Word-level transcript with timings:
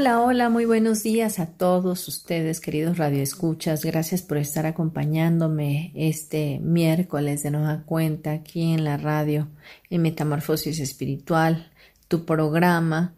Hola, 0.00 0.20
hola, 0.20 0.48
muy 0.48 0.64
buenos 0.64 1.02
días 1.02 1.40
a 1.40 1.46
todos 1.46 2.06
ustedes, 2.06 2.60
queridos 2.60 2.98
radioescuchas. 2.98 3.84
Gracias 3.84 4.22
por 4.22 4.36
estar 4.36 4.64
acompañándome 4.64 5.90
este 5.96 6.60
miércoles 6.60 7.42
de 7.42 7.50
nueva 7.50 7.82
cuenta 7.84 8.30
aquí 8.30 8.74
en 8.74 8.84
la 8.84 8.96
radio 8.96 9.48
en 9.90 10.02
Metamorfosis 10.02 10.78
Espiritual, 10.78 11.72
tu 12.06 12.24
programa 12.24 13.16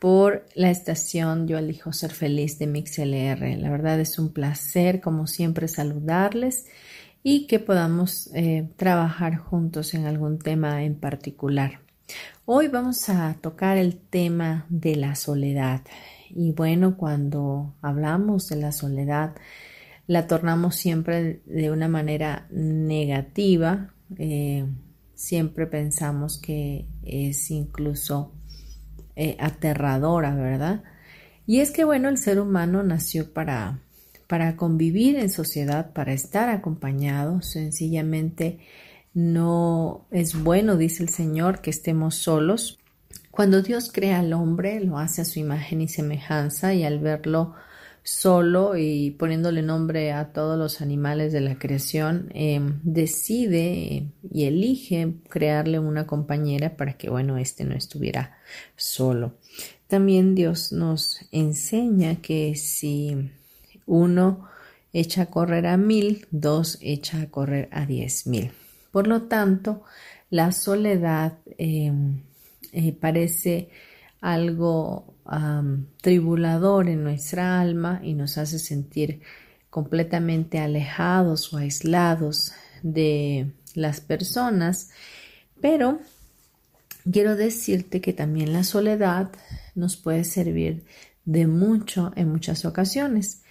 por 0.00 0.44
la 0.56 0.68
estación 0.72 1.46
Yo 1.46 1.58
elijo 1.58 1.92
ser 1.92 2.10
feliz 2.10 2.58
de 2.58 2.66
MixLR. 2.66 3.56
La 3.60 3.70
verdad 3.70 4.00
es 4.00 4.18
un 4.18 4.32
placer, 4.32 5.00
como 5.00 5.28
siempre, 5.28 5.68
saludarles 5.68 6.66
y 7.22 7.46
que 7.46 7.60
podamos 7.60 8.30
eh, 8.34 8.68
trabajar 8.74 9.36
juntos 9.36 9.94
en 9.94 10.06
algún 10.06 10.40
tema 10.40 10.82
en 10.82 10.96
particular. 10.96 11.82
Hoy 12.46 12.66
vamos 12.66 13.08
a 13.08 13.34
tocar 13.40 13.76
el 13.76 13.96
tema 13.96 14.66
de 14.68 14.96
la 14.96 15.14
soledad. 15.14 15.82
Y 16.30 16.52
bueno, 16.52 16.96
cuando 16.96 17.74
hablamos 17.82 18.48
de 18.48 18.56
la 18.56 18.72
soledad, 18.72 19.34
la 20.06 20.26
tornamos 20.26 20.76
siempre 20.76 21.42
de 21.46 21.70
una 21.70 21.88
manera 21.88 22.46
negativa. 22.50 23.92
Eh, 24.18 24.66
siempre 25.14 25.66
pensamos 25.66 26.38
que 26.38 26.86
es 27.02 27.50
incluso 27.50 28.32
eh, 29.16 29.36
aterradora, 29.40 30.34
¿verdad? 30.34 30.84
Y 31.46 31.60
es 31.60 31.70
que 31.70 31.84
bueno, 31.84 32.08
el 32.08 32.18
ser 32.18 32.40
humano 32.40 32.82
nació 32.82 33.32
para, 33.32 33.80
para 34.26 34.56
convivir 34.56 35.16
en 35.16 35.30
sociedad, 35.30 35.92
para 35.92 36.12
estar 36.12 36.48
acompañado, 36.48 37.40
sencillamente 37.42 38.58
no 39.14 40.06
es 40.10 40.42
bueno, 40.42 40.76
dice 40.76 41.02
el 41.02 41.08
Señor, 41.08 41.62
que 41.62 41.70
estemos 41.70 42.16
solos. 42.16 42.78
Cuando 43.36 43.60
Dios 43.60 43.90
crea 43.92 44.20
al 44.20 44.32
hombre, 44.32 44.80
lo 44.80 44.96
hace 44.96 45.20
a 45.20 45.26
su 45.26 45.38
imagen 45.38 45.82
y 45.82 45.88
semejanza 45.88 46.72
y 46.72 46.84
al 46.84 47.00
verlo 47.00 47.52
solo 48.02 48.78
y 48.78 49.10
poniéndole 49.10 49.60
nombre 49.60 50.10
a 50.10 50.32
todos 50.32 50.58
los 50.58 50.80
animales 50.80 51.34
de 51.34 51.42
la 51.42 51.58
creación, 51.58 52.30
em, 52.32 52.80
decide 52.82 54.10
y 54.32 54.44
elige 54.44 55.16
crearle 55.28 55.78
una 55.78 56.06
compañera 56.06 56.78
para 56.78 56.94
que, 56.96 57.10
bueno, 57.10 57.36
éste 57.36 57.64
no 57.64 57.74
estuviera 57.74 58.38
solo. 58.74 59.34
También 59.86 60.34
Dios 60.34 60.72
nos 60.72 61.18
enseña 61.30 62.22
que 62.22 62.54
si 62.54 63.32
uno 63.84 64.48
echa 64.94 65.24
a 65.24 65.26
correr 65.26 65.66
a 65.66 65.76
mil, 65.76 66.26
dos 66.30 66.78
echa 66.80 67.20
a 67.20 67.26
correr 67.26 67.68
a 67.70 67.84
diez 67.84 68.26
mil. 68.26 68.52
Por 68.92 69.06
lo 69.06 69.24
tanto, 69.24 69.82
la 70.30 70.52
soledad 70.52 71.34
em, 71.58 72.22
eh, 72.72 72.92
parece 72.92 73.70
algo 74.20 75.14
tribulador 76.00 76.88
en 76.88 77.02
nuestra 77.02 77.60
alma 77.60 78.00
y 78.04 78.14
nos 78.14 78.38
hace 78.38 78.60
sentir 78.60 79.22
completamente 79.70 80.58
alejados 80.58 81.52
o 81.52 81.58
aislados 81.58 82.52
de 82.82 83.52
las 83.74 84.00
personas, 84.00 84.90
pero 85.60 85.98
quiero 87.10 87.36
decirte 87.36 88.00
que 88.00 88.12
también 88.12 88.52
la 88.52 88.64
soledad 88.64 89.30
nos 89.74 89.96
puede 89.96 90.24
servir 90.24 90.84
de 91.24 91.46
mucho 91.46 92.12
en 92.16 92.30
muchas 92.30 92.64
ocasiones. 92.64 93.42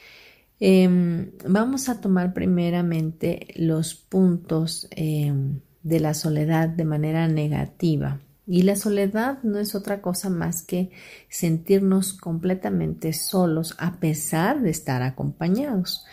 Em, 0.59 1.32
vamos 1.47 1.90
a 1.90 2.00
tomar 2.00 2.34
primeramente 2.34 3.47
los 3.58 3.94
puntos 3.94 4.88
em, 4.92 5.59
de 5.84 6.00
la 6.00 6.14
soledad 6.14 6.70
de 6.70 6.86
manera 6.86 7.28
negativa. 7.28 8.20
Y 8.48 8.62
la 8.62 8.76
soledad 8.76 9.42
no 9.44 9.58
es 9.58 9.74
otra 9.74 10.02
cosa 10.02 10.30
más 10.30 10.62
que 10.62 10.92
sentirnos 11.30 12.14
completamente 12.14 13.12
solos 13.14 13.76
a 13.80 14.00
pesar 14.00 14.62
de 14.62 14.70
estar 14.70 15.02
acompañados. 15.02 16.06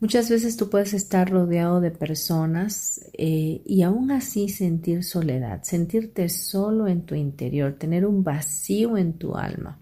Muchas 0.00 0.28
veces 0.28 0.56
tú 0.56 0.70
puedes 0.70 0.92
estar 0.92 1.30
rodeado 1.30 1.80
de 1.80 1.90
personas 1.90 3.00
eh, 3.14 3.62
y 3.64 3.82
aún 3.82 4.10
así 4.10 4.48
sentir 4.48 5.04
soledad, 5.04 5.62
sentirte 5.62 6.28
solo 6.28 6.88
en 6.88 7.02
tu 7.02 7.14
interior, 7.14 7.74
tener 7.74 8.04
un 8.04 8.24
vacío 8.24 8.98
en 8.98 9.14
tu 9.14 9.36
alma. 9.36 9.78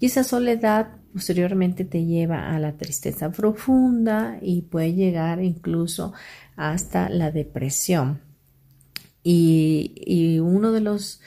Y 0.00 0.06
esa 0.06 0.24
soledad 0.24 0.88
posteriormente 1.12 1.84
te 1.84 2.04
lleva 2.04 2.54
a 2.54 2.58
la 2.58 2.76
tristeza 2.76 3.30
profunda 3.30 4.38
y 4.42 4.62
puede 4.62 4.94
llegar 4.94 5.42
incluso 5.42 6.12
hasta 6.56 7.08
la 7.08 7.30
depresión. 7.30 8.27
Y, 9.30 10.38
uno 10.40 10.72
de 10.72 10.80
los 10.80 11.20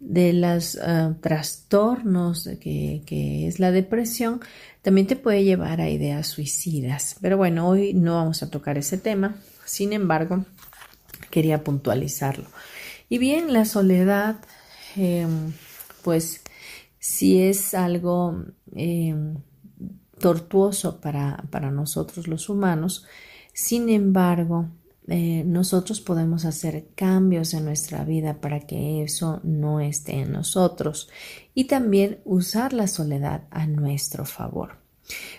de 0.00 0.32
los 0.32 0.76
ah, 0.76 1.16
trastornos 1.20 2.48
que, 2.60 3.02
que, 3.04 3.48
es 3.48 3.58
la 3.58 3.72
depresión 3.72 4.40
también 4.82 5.06
te 5.06 5.16
puede 5.16 5.42
llevar 5.42 5.80
a 5.80 5.88
ideas 5.88 6.26
suicidas. 6.26 7.16
Pero 7.20 7.36
bueno, 7.36 7.66
hoy 7.66 7.94
no 7.94 8.14
vamos 8.14 8.42
a 8.42 8.50
tocar 8.50 8.78
ese 8.78 8.98
tema. 8.98 9.36
Sin 9.64 9.92
embargo, 9.92 10.44
quería 11.30 11.64
puntualizarlo. 11.64 12.46
Y 13.08 13.18
bien, 13.18 13.52
la 13.52 13.64
soledad, 13.64 14.36
em, 14.94 15.52
pues 16.02 16.42
si 16.98 17.42
es 17.42 17.74
algo 17.74 18.44
eh, 18.76 19.16
tortuoso 20.18 21.00
para, 21.00 21.44
para, 21.50 21.70
nosotros 21.70 22.28
los 22.28 22.48
humanos, 22.48 23.06
sin 23.54 23.88
embargo, 23.88 24.68
eh, 25.08 25.42
nosotros 25.46 26.00
podemos 26.00 26.44
hacer 26.44 26.88
cambios 26.94 27.54
en 27.54 27.64
nuestra 27.64 28.04
vida 28.04 28.40
para 28.40 28.60
que 28.60 29.02
eso 29.02 29.40
no 29.42 29.80
esté 29.80 30.20
en 30.20 30.32
nosotros 30.32 31.08
y 31.54 31.64
también 31.64 32.18
usar 32.24 32.74
la 32.74 32.86
soledad 32.86 33.44
a 33.50 33.66
nuestro 33.66 34.26
favor. 34.26 34.76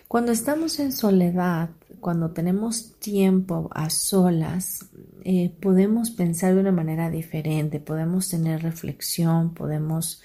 Cuando 0.07 0.31
estamos 0.31 0.79
en 0.79 0.91
soledad, 0.91 1.69
cuando 1.99 2.31
tenemos 2.31 2.95
tiempo 2.97 3.69
a 3.71 3.91
solas, 3.91 4.89
eh, 5.23 5.53
podemos 5.61 6.09
pensar 6.09 6.55
de 6.55 6.61
una 6.61 6.71
manera 6.71 7.11
diferente, 7.11 7.79
podemos 7.79 8.27
tener 8.29 8.63
reflexión, 8.63 9.53
podemos 9.53 10.23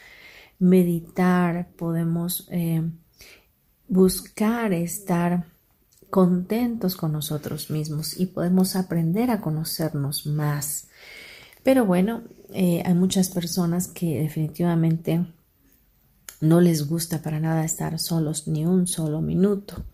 meditar, 0.58 1.68
podemos 1.76 2.48
eh, 2.50 2.82
buscar 3.88 4.72
estar 4.72 5.53
contentos 6.14 6.94
con 6.94 7.10
nosotros 7.10 7.70
mismos 7.70 8.20
y 8.20 8.26
podemos 8.26 8.76
aprender 8.76 9.32
a 9.32 9.40
conocernos 9.40 10.26
más. 10.26 10.86
Pero 11.64 11.86
bueno, 11.86 12.22
eh, 12.52 12.84
hay 12.86 12.94
muchas 12.94 13.30
personas 13.30 13.88
que 13.88 14.20
definitivamente 14.20 15.26
no 16.40 16.60
les 16.60 16.86
gusta 16.86 17.20
para 17.20 17.40
nada 17.40 17.64
estar 17.64 17.98
solos 17.98 18.46
ni 18.46 18.64
un 18.64 18.86
solo 18.86 19.22
minuto. 19.22 19.84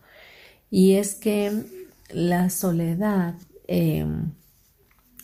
Y 0.69 0.91
es 0.91 1.15
que 1.15 1.63
la 2.11 2.51
soledad, 2.51 3.33
eh, 3.67 4.05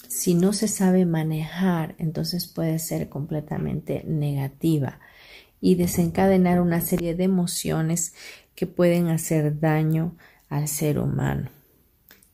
si 0.08 0.34
no 0.34 0.52
se 0.52 0.68
sabe 0.68 1.06
manejar, 1.06 1.94
entonces 2.00 2.48
puede 2.48 2.80
ser 2.80 3.08
completamente 3.08 4.04
negativa 4.08 5.00
y 5.62 5.76
desencadenar 5.76 6.60
una 6.60 6.82
serie 6.82 7.14
de 7.14 7.26
emociones 7.26 8.16
que 8.56 8.66
pueden 8.66 9.10
hacer 9.10 9.60
daño 9.60 10.18
al 10.50 10.68
ser 10.68 11.00
humano. 11.00 11.50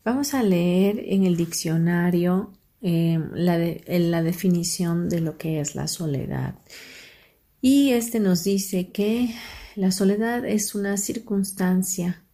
Vamos 0.04 0.34
a 0.34 0.42
leer 0.42 1.02
en 1.06 1.24
el 1.24 1.36
diccionario 1.36 2.52
em, 2.82 3.30
la, 3.34 4.22
definición 4.22 5.08
de 5.08 5.20
lo 5.20 5.38
que 5.38 5.60
es 5.60 5.74
la 5.74 5.88
soledad. 5.88 6.54
Y 7.60 7.92
este 7.92 8.20
nos 8.20 8.44
dice 8.44 8.90
que 8.90 9.34
la 9.76 9.90
soledad 9.90 10.44
es 10.44 10.74
una 10.74 10.96
circunstancia 10.96 12.24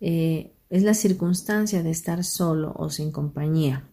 eh, 0.00 0.52
es 0.68 0.82
la 0.82 0.94
circunstancia 0.94 1.82
de 1.82 1.90
estar 1.90 2.24
solo 2.24 2.72
o 2.76 2.90
sin 2.90 3.12
compañía. 3.12 3.88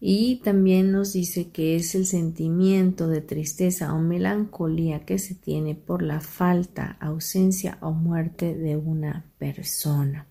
Y 0.00 0.36
también 0.44 0.92
nos 0.92 1.14
dice 1.14 1.48
que 1.48 1.76
es 1.76 1.94
el 1.94 2.04
sentimiento 2.04 3.08
de 3.08 3.22
tristeza 3.22 3.94
o 3.94 4.00
melancolía 4.00 5.06
que 5.06 5.18
se 5.18 5.34
tiene 5.34 5.74
por 5.74 6.02
la 6.02 6.20
falta, 6.20 6.98
ausencia 7.00 7.78
o 7.80 7.92
muerte 7.92 8.54
de 8.54 8.76
una 8.76 9.24
persona. 9.38 10.26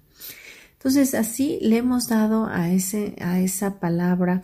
Entonces, 0.83 1.13
así 1.13 1.59
le 1.61 1.77
hemos 1.77 2.09
dado 2.09 2.47
a, 2.47 2.69
ese, 2.69 3.15
a 3.21 3.39
esa 3.39 3.79
palabra 3.79 4.43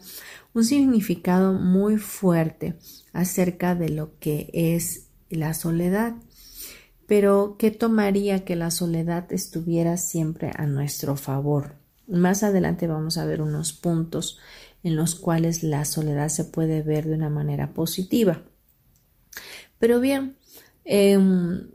un 0.53 0.63
significado 0.63 1.51
muy 1.51 1.97
fuerte 1.97 2.80
acerca 3.12 3.75
de 3.75 3.89
lo 3.89 4.18
que 4.19 4.50
es 4.53 5.07
la 5.30 5.53
soledad. 5.53 6.13
Pero, 7.07 7.57
¿qué 7.59 7.71
tomaría 7.71 8.45
que 8.45 8.56
la 8.56 8.71
soledad 8.71 9.33
estuviera 9.33 9.97
siempre 9.97 10.53
a 10.56 10.65
nuestro 10.65 11.18
favor? 11.18 11.75
Más 12.07 12.42
adelante 12.42 12.88
vamos 12.88 13.18
a 13.18 13.25
ver 13.25 13.42
unos 13.42 13.74
puntos 13.74 14.39
en 14.81 14.95
los 14.95 15.15
cuales 15.15 15.62
la 15.62 15.83
soledad 15.83 16.30
se 16.30 16.45
puede 16.45 16.83
ver 16.83 17.06
de 17.06 17.15
una 17.15 17.30
manera 17.30 17.74
positiva. 17.74 18.44
Pero 19.77 20.00
bien, 20.00 20.38
em, 20.85 21.69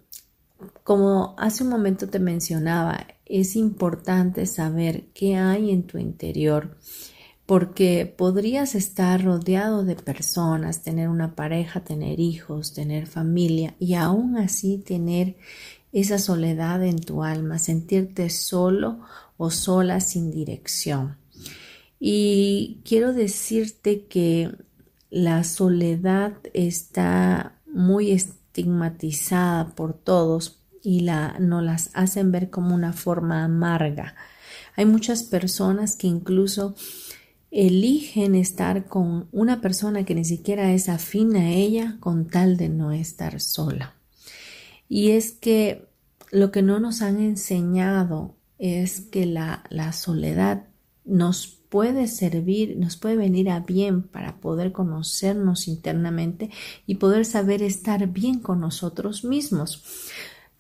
como 0.84 1.34
hace 1.37 1.64
un 1.64 1.69
momento 1.69 2.08
te 2.08 2.19
mencionaba, 2.19 3.06
es 3.26 3.56
importante 3.56 4.47
saber 4.47 5.06
qué 5.15 5.37
hay 5.37 5.71
en 5.71 5.85
tu 5.85 5.99
interior 5.99 6.76
porque 7.47 8.12
podrías 8.17 8.75
estar 8.75 9.23
rodeado 9.23 9.85
de 9.85 9.97
personas, 9.97 10.82
tener 10.82 11.09
una 11.09 11.35
pareja, 11.35 11.81
tener 11.81 12.19
hijos, 12.19 12.73
tener 12.73 13.06
familia 13.06 13.75
y 13.79 13.94
aún 13.94 14.37
así 14.37 14.79
tener 14.79 15.37
esa 15.93 16.19
soledad 16.19 16.82
en 16.82 16.99
tu 16.99 17.23
alma, 17.23 17.59
sentirte 17.59 18.31
solo 18.31 19.00
o 19.37 19.50
sola 19.50 20.00
sin 20.00 20.31
dirección. 20.31 21.17
Y 22.00 22.81
quiero 22.85 23.12
decirte 23.12 24.06
que 24.06 24.50
la 25.11 25.44
soledad 25.44 26.35
está 26.53 27.61
muy 27.67 28.11
estigmatizada 28.11 29.75
por 29.75 29.94
todos 29.94 30.59
y 30.84 31.00
la, 31.00 31.36
no 31.40 31.62
las 31.62 31.90
hacen 31.94 32.31
ver 32.31 32.50
como 32.50 32.75
una 32.75 32.92
forma 32.92 33.42
amarga. 33.42 34.14
Hay 34.76 34.84
muchas 34.84 35.22
personas 35.22 35.96
que 35.96 36.06
incluso 36.06 36.76
eligen 37.50 38.34
estar 38.34 38.86
con 38.86 39.26
una 39.32 39.60
persona 39.60 40.04
que 40.04 40.14
ni 40.14 40.25
siquiera 40.25 40.72
es 40.72 40.88
afín 40.88 41.36
a 41.36 41.50
ella 41.50 41.96
con 42.00 42.28
tal 42.28 42.56
de 42.56 42.69
no 42.69 42.92
estar 42.92 43.40
sola. 43.40 43.94
Y 44.88 45.12
es 45.12 45.32
que 45.32 45.88
lo 46.31 46.52
que 46.52 46.62
no 46.62 46.78
nos 46.81 47.00
han 47.00 47.19
enseñado 47.19 48.34
es 48.58 49.00
que 49.00 49.25
la, 49.25 49.64
la 49.70 49.92
soledad 49.92 50.66
nos 51.04 51.46
puede 51.46 52.08
servir, 52.08 52.76
nos 52.76 52.96
puede 52.96 53.16
venir 53.16 53.50
a 53.50 53.60
bien 53.60 54.02
para 54.02 54.36
poder 54.36 54.72
conocernos 54.72 55.66
internamente 55.66 56.50
y 56.86 56.96
poder 56.96 57.25
saber 57.25 57.62
estar 57.62 58.06
bien 58.08 58.40
con 58.40 58.60
nosotros 58.60 59.25
mismos. 59.25 59.82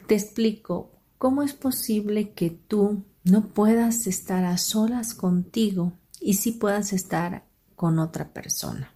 Te 0.06 0.14
explico, 0.14 0.92
¿cómo 1.18 1.42
es 1.42 1.54
posible 1.54 2.32
que 2.32 2.50
tú 2.50 3.04
no 3.24 3.46
puedas 3.46 4.06
estar 4.06 4.44
a 4.44 4.58
solas 4.58 5.14
contigo 5.14 5.94
y 6.20 6.34
si 6.34 6.52
puedas 6.52 6.92
estar 6.92 7.44
con 7.74 7.98
otra 7.98 8.32
persona. 8.32 8.92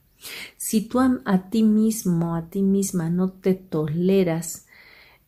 Si 0.56 0.82
tú 0.82 1.00
a, 1.00 1.50
ti 1.50 1.62
mismo, 1.62 2.34
a 2.34 2.50
ti 2.50 2.62
misma 2.62 3.08
no 3.10 3.30
te 3.30 3.54
toleras 3.54 4.66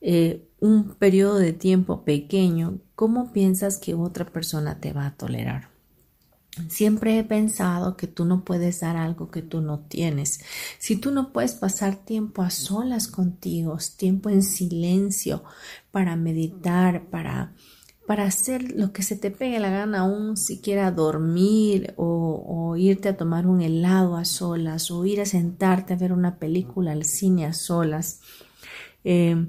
eh, 0.00 0.48
un 0.60 0.94
periodo 0.94 1.38
de 1.38 1.52
tiempo 1.52 2.04
pequeño, 2.04 2.78
¿cómo 2.94 3.32
piensas 3.32 3.78
que 3.78 3.94
otra 3.94 4.26
persona 4.26 4.80
te 4.80 4.92
va 4.92 5.06
a 5.06 5.16
tolerar? 5.16 5.69
Siempre 6.68 7.18
he 7.18 7.24
pensado 7.24 7.96
que 7.96 8.06
tú 8.06 8.24
no 8.24 8.44
puedes 8.44 8.80
dar 8.80 8.96
algo 8.96 9.30
que 9.30 9.42
tú 9.42 9.60
no 9.60 9.80
tienes. 9.80 10.40
Si 10.78 10.96
tú 10.96 11.10
no 11.12 11.32
puedes 11.32 11.52
pasar 11.52 11.96
tiempo 11.96 12.42
a 12.42 12.50
solas 12.50 13.08
contigo, 13.08 13.78
tiempo 13.96 14.30
en 14.30 14.42
silencio 14.42 15.44
para 15.92 16.16
meditar, 16.16 17.08
para 17.08 17.54
para 18.10 18.24
hacer 18.24 18.72
lo 18.72 18.92
que 18.92 19.04
se 19.04 19.14
te 19.14 19.30
pegue 19.30 19.60
la 19.60 19.70
gana, 19.70 20.00
aún 20.00 20.36
siquiera 20.36 20.90
dormir 20.90 21.94
o, 21.96 22.74
irte 22.76 23.08
a 23.08 23.16
tomar 23.16 23.46
un 23.46 23.60
helado 23.60 24.16
a 24.16 24.24
solas 24.24 24.90
o 24.90 25.06
ir 25.06 25.20
a 25.20 25.26
sentarte 25.26 25.92
a 25.92 25.96
ver 25.96 26.12
una 26.12 26.40
película 26.40 26.90
al 26.90 27.04
cine 27.04 27.46
a 27.46 27.52
solas. 27.52 28.20
Eh, 29.04 29.46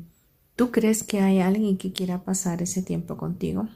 ¿Tú 0.56 0.70
crees 0.70 1.02
que 1.02 1.22
hay 1.22 1.40
alguien 1.40 1.76
que 1.76 1.92
quiera 1.92 2.24
pasar 2.24 2.62
ese 2.62 2.84
tiempo 2.84 3.18
contigo? 3.18 3.68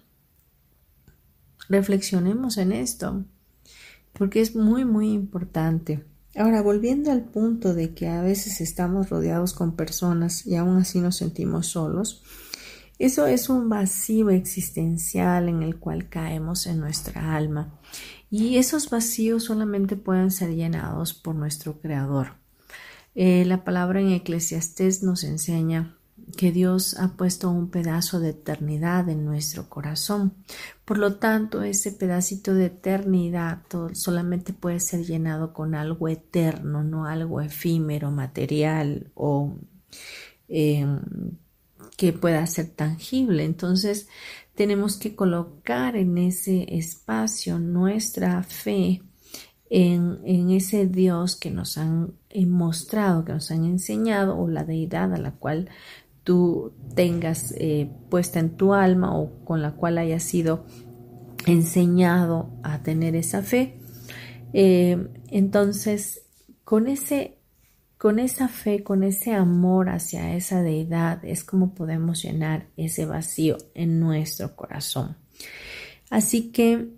Reflexionemos 1.69 2.57
en 2.57 2.71
esto, 2.71 3.25
porque 4.13 4.41
es 4.41 4.55
muy, 4.55 4.85
muy 4.85 5.11
importante. 5.11 6.05
Ahora, 6.35 6.61
volviendo 6.61 7.11
al 7.11 7.23
punto 7.23 7.73
de 7.73 7.93
que 7.93 8.07
a 8.07 8.21
veces 8.21 8.61
estamos 8.61 9.09
rodeados 9.09 9.53
con 9.53 9.75
personas 9.75 10.45
y 10.45 10.55
aún 10.55 10.77
así 10.77 10.99
nos 10.99 11.17
sentimos 11.17 11.67
solos, 11.67 12.23
eso 12.97 13.25
es 13.25 13.49
un 13.49 13.67
vacío 13.67 14.29
existencial 14.29 15.49
en 15.49 15.63
el 15.63 15.77
cual 15.79 16.07
caemos 16.07 16.65
en 16.65 16.79
nuestra 16.79 17.35
alma 17.35 17.79
y 18.29 18.57
esos 18.57 18.89
vacíos 18.89 19.43
solamente 19.43 19.95
pueden 19.95 20.31
ser 20.31 20.55
llenados 20.55 21.13
por 21.13 21.35
nuestro 21.35 21.79
Creador. 21.79 22.35
Eh, 23.13 23.45
la 23.45 23.63
palabra 23.63 24.01
en 24.01 24.11
Eclesiastés 24.11 25.03
nos 25.03 25.23
enseña 25.23 25.94
que 26.37 26.51
Dios 26.51 26.97
ha 26.99 27.09
puesto 27.15 27.49
un 27.49 27.69
pedazo 27.69 28.19
de 28.19 28.29
eternidad 28.29 29.09
en 29.09 29.25
nuestro 29.25 29.69
corazón. 29.69 30.33
Por 30.83 30.97
lo 30.97 31.15
tanto, 31.15 31.61
ese 31.61 31.91
pedacito 31.91 32.53
de 32.53 32.65
eternidad 32.65 33.61
solamente 33.93 34.53
puede 34.53 34.79
ser 34.79 35.05
llenado 35.05 35.53
con 35.53 35.75
algo 35.75 36.07
eterno, 36.07 36.83
no 36.83 37.05
algo 37.05 37.41
efímero, 37.41 38.11
material 38.11 39.11
o 39.13 39.55
em, 40.47 40.99
que 41.97 42.11
pueda 42.11 42.45
ser 42.47 42.69
tangible. 42.69 43.45
Entonces, 43.45 44.07
tenemos 44.55 44.97
que 44.97 45.15
colocar 45.15 45.95
en 45.95 46.17
ese 46.17 46.75
espacio 46.75 47.59
nuestra 47.59 48.43
fe 48.43 49.01
en, 49.69 50.19
en, 50.23 50.51
ese 50.51 50.87
Dios 50.87 51.35
que 51.35 51.49
nos 51.49 51.77
han 51.77 52.13
mostrado, 52.47 53.25
que 53.25 53.33
nos 53.33 53.49
han 53.51 53.65
enseñado, 53.65 54.37
o 54.37 54.47
la 54.47 54.63
deidad 54.63 55.13
a 55.13 55.17
la 55.17 55.31
cual 55.31 55.69
tú 56.25 56.73
tengas 56.95 57.53
eh, 57.57 57.89
puesta 58.09 58.39
en 58.39 58.57
tu 58.57 58.73
alma 58.73 59.15
o 59.15 59.45
con 59.45 59.61
la 59.61 59.71
cual 59.71 59.99
hayas 59.99 60.23
sido 60.23 60.65
enseñado 61.45 62.49
a 62.63 62.81
tener 62.81 63.15
esa 63.15 63.43
fe. 63.43 63.77
Eh, 64.51 65.07
entonces, 65.29 66.23
con 66.65 66.87
ese 66.87 67.37
con 67.97 68.19
esa 68.19 68.49
fe, 68.49 68.83
con 68.83 69.03
ese 69.03 69.33
amor 69.33 69.89
hacia 69.89 70.35
esa 70.35 70.61
deidad, 70.61 71.23
es 71.23 71.43
como 71.43 71.73
podemos 71.73 72.21
llenar 72.21 72.67
ese 72.75 73.05
vacío 73.05 73.57
en 73.73 73.99
nuestro 73.99 74.55
corazón. 74.55 75.15
Así 76.09 76.51
que 76.51 76.89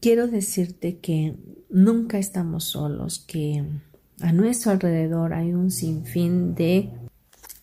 quiero 0.00 0.28
decirte 0.28 0.98
que 0.98 1.34
nunca 1.70 2.18
estamos 2.18 2.64
solos, 2.64 3.24
que 3.26 3.64
a 4.20 4.32
nuestro 4.32 4.70
alrededor 4.70 5.32
hay 5.32 5.54
un 5.54 5.70
sinfín 5.70 6.54
de 6.54 6.90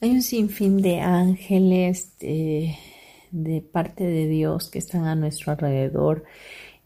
hay 0.02 0.12
un 0.12 0.22
sinfín 0.22 0.82
de 0.82 1.00
ángeles 1.02 2.18
de, 2.20 2.76
de 3.32 3.62
parte 3.62 4.04
de 4.04 4.28
Dios 4.28 4.70
que 4.70 4.80
están 4.80 5.06
a 5.06 5.16
nuestro 5.16 5.52
alrededor 5.52 6.26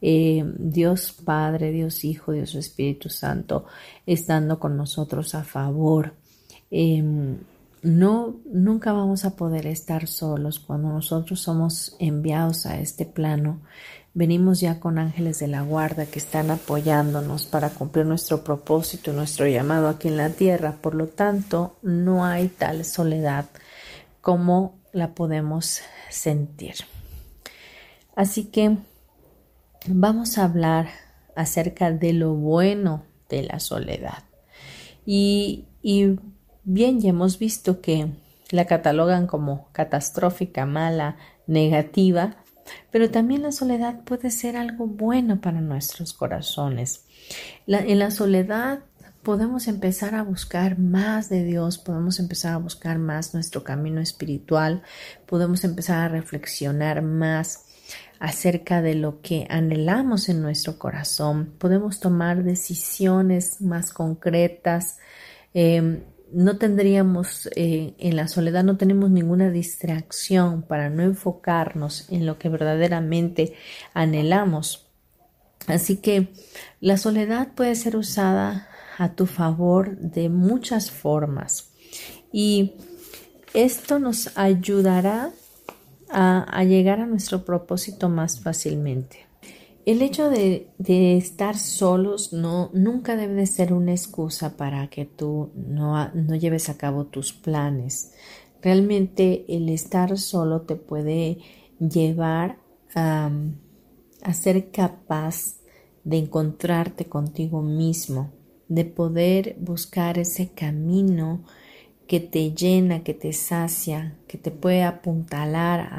eh, 0.06 0.44
Dios 0.58 1.14
Padre, 1.14 1.72
Dios 1.72 2.04
Hijo, 2.04 2.34
Dios 2.34 2.56
Espíritu 2.56 3.08
Santo, 3.08 3.66
estando 4.06 4.60
con 4.60 4.76
nosotros 4.76 5.34
a 5.34 5.46
favor. 5.46 6.14
Em, 6.70 7.38
no, 7.84 8.36
nunca 8.46 8.92
vamos 8.92 9.24
a 9.24 9.38
poder 9.38 9.66
estar 9.66 10.08
solos 10.08 10.60
cuando 10.60 10.90
nosotros 10.90 11.40
somos 11.40 11.96
enviados 12.00 12.66
a 12.66 12.82
este 12.82 13.06
plano. 13.06 13.62
Venimos 14.16 14.60
ya 14.60 14.80
con 14.80 15.00
ángeles 15.00 15.40
de 15.40 15.48
la 15.48 15.64
guarda 15.64 16.06
que 16.06 16.20
están 16.20 16.52
apoyándonos 16.52 17.48
para 17.48 17.72
cumplir 17.72 18.06
nuestro 18.06 18.44
propósito, 18.44 19.12
nuestro 19.12 19.48
llamado 19.48 19.90
aquí 19.90 20.08
en 20.08 20.18
la 20.18 20.30
tierra. 20.30 20.78
Por 20.82 20.94
lo 20.94 21.08
tanto, 21.08 21.78
no 21.82 22.24
hay 22.24 22.48
tal 22.48 22.86
soledad 22.86 23.46
como 24.22 24.80
la 24.92 25.16
podemos 25.16 25.82
sentir. 26.12 26.76
Así 28.16 28.46
que 28.46 28.78
vamos 29.88 30.38
a 30.38 30.44
hablar 30.44 30.90
acerca 31.36 31.92
de 31.92 32.14
lo 32.14 32.36
bueno 32.36 33.06
de 33.30 33.44
la 33.44 33.60
soledad. 33.60 34.24
Y, 35.08 35.66
bien, 36.64 37.02
ya 37.02 37.10
hemos 37.10 37.40
visto 37.40 37.82
que 37.82 38.12
la 38.52 38.66
catalogan 38.66 39.26
como 39.26 39.70
catastrófica, 39.72 40.68
mala, 40.68 41.18
negativa, 41.48 42.38
pero 42.92 43.10
también 43.10 43.42
la 43.44 43.52
soledad 43.52 44.04
puede 44.04 44.32
ser 44.32 44.58
algo 44.58 44.88
bueno 44.88 45.42
para 45.42 45.62
nuestros 45.62 46.14
corazones. 46.14 47.06
en 47.68 48.00
la 48.00 48.12
soledad 48.12 48.80
podemos 49.24 49.68
empezar 49.68 50.16
a 50.16 50.24
buscar 50.24 50.78
más 50.78 51.30
de 51.30 51.44
Dios, 51.44 51.78
podemos 51.78 52.20
empezar 52.20 52.54
a 52.54 52.58
buscar 52.58 53.00
más 53.00 53.34
nuestro 53.34 53.64
camino 53.64 54.02
espiritual, 54.02 54.84
podemos 55.26 55.64
empezar 55.64 56.00
a 56.00 56.10
reflexionar 56.10 57.02
más 57.02 57.66
acerca 58.20 58.82
de 58.82 58.96
lo 58.96 59.22
que 59.22 59.48
anhelamos 59.50 60.30
en 60.30 60.42
nuestro 60.42 60.78
corazón. 60.78 61.54
Podemos 61.58 62.00
tomar 62.00 62.44
decisiones 62.44 63.62
más 63.62 63.92
concretas. 63.92 64.98
Em, 65.54 66.04
no 66.34 66.58
tendríamos 66.58 67.50
eh, 67.56 67.94
en 67.98 68.16
la 68.16 68.28
soledad, 68.28 68.64
no 68.64 68.78
tenemos 68.78 69.10
ninguna 69.10 69.50
distracción 69.50 70.64
para 70.64 70.90
no 70.90 71.04
enfocarnos 71.04 72.10
en 72.10 72.26
lo 72.26 72.38
que 72.38 72.50
verdaderamente 72.50 73.54
anhelamos. 73.94 74.88
Así 75.68 75.98
que 75.98 76.34
la 76.82 76.98
soledad 76.98 77.50
puede 77.56 77.76
ser 77.76 77.96
usada 77.96 78.68
a 78.98 79.14
tu 79.14 79.26
favor 79.26 79.98
de 79.98 80.30
muchas 80.30 80.92
formas 80.92 81.72
y 82.32 82.74
esto 83.54 84.00
nos 84.00 84.38
ayudará 84.38 85.32
a, 86.10 86.64
llegar 86.64 87.00
a 87.00 87.06
nuestro 87.06 87.44
propósito 87.44 88.10
más 88.10 88.40
fácilmente. 88.40 89.26
El 89.86 90.02
hecho 90.02 90.30
de, 90.30 90.70
estar 91.18 91.58
solos 91.58 92.32
no, 92.32 92.70
nunca 92.74 93.18
debe 93.18 93.46
ser 93.46 93.74
una 93.74 93.92
excusa 93.92 94.56
para 94.56 94.88
que 94.88 95.06
tú 95.06 95.52
no, 95.56 96.10
no 96.14 96.36
lleves 96.36 96.70
a 96.70 96.78
cabo 96.78 97.06
tus 97.06 97.34
planes. 97.34 98.14
Realmente 98.62 99.44
el 99.50 99.68
estar 99.68 100.18
solo 100.18 100.62
te 100.62 100.78
puede 100.78 101.40
llevar 101.80 102.60
a 102.96 103.30
ser 104.34 104.72
capaz 104.72 105.58
de 106.06 106.18
encontrarte 106.18 107.06
contigo 107.06 107.62
mismo, 107.62 108.32
de 108.70 108.86
poder 108.86 109.58
buscar 109.60 110.18
ese 110.18 110.50
camino 110.50 111.44
que 112.08 112.20
te 112.20 112.52
llena, 112.52 113.04
que 113.04 113.14
te 113.14 113.34
sacia, 113.34 114.18
que 114.28 114.38
te 114.38 114.52
puede 114.52 114.84
apuntalar 114.84 115.90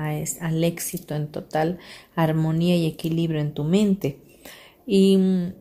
al 0.40 0.64
éxito 0.64 1.14
en 1.14 1.28
total 1.28 1.78
armonía 2.14 2.76
y 2.76 2.86
equilibrio 2.86 3.40
en 3.40 3.54
tu 3.54 3.64
mente. 3.64 4.18
Y 4.86 5.16
mm, 5.16 5.52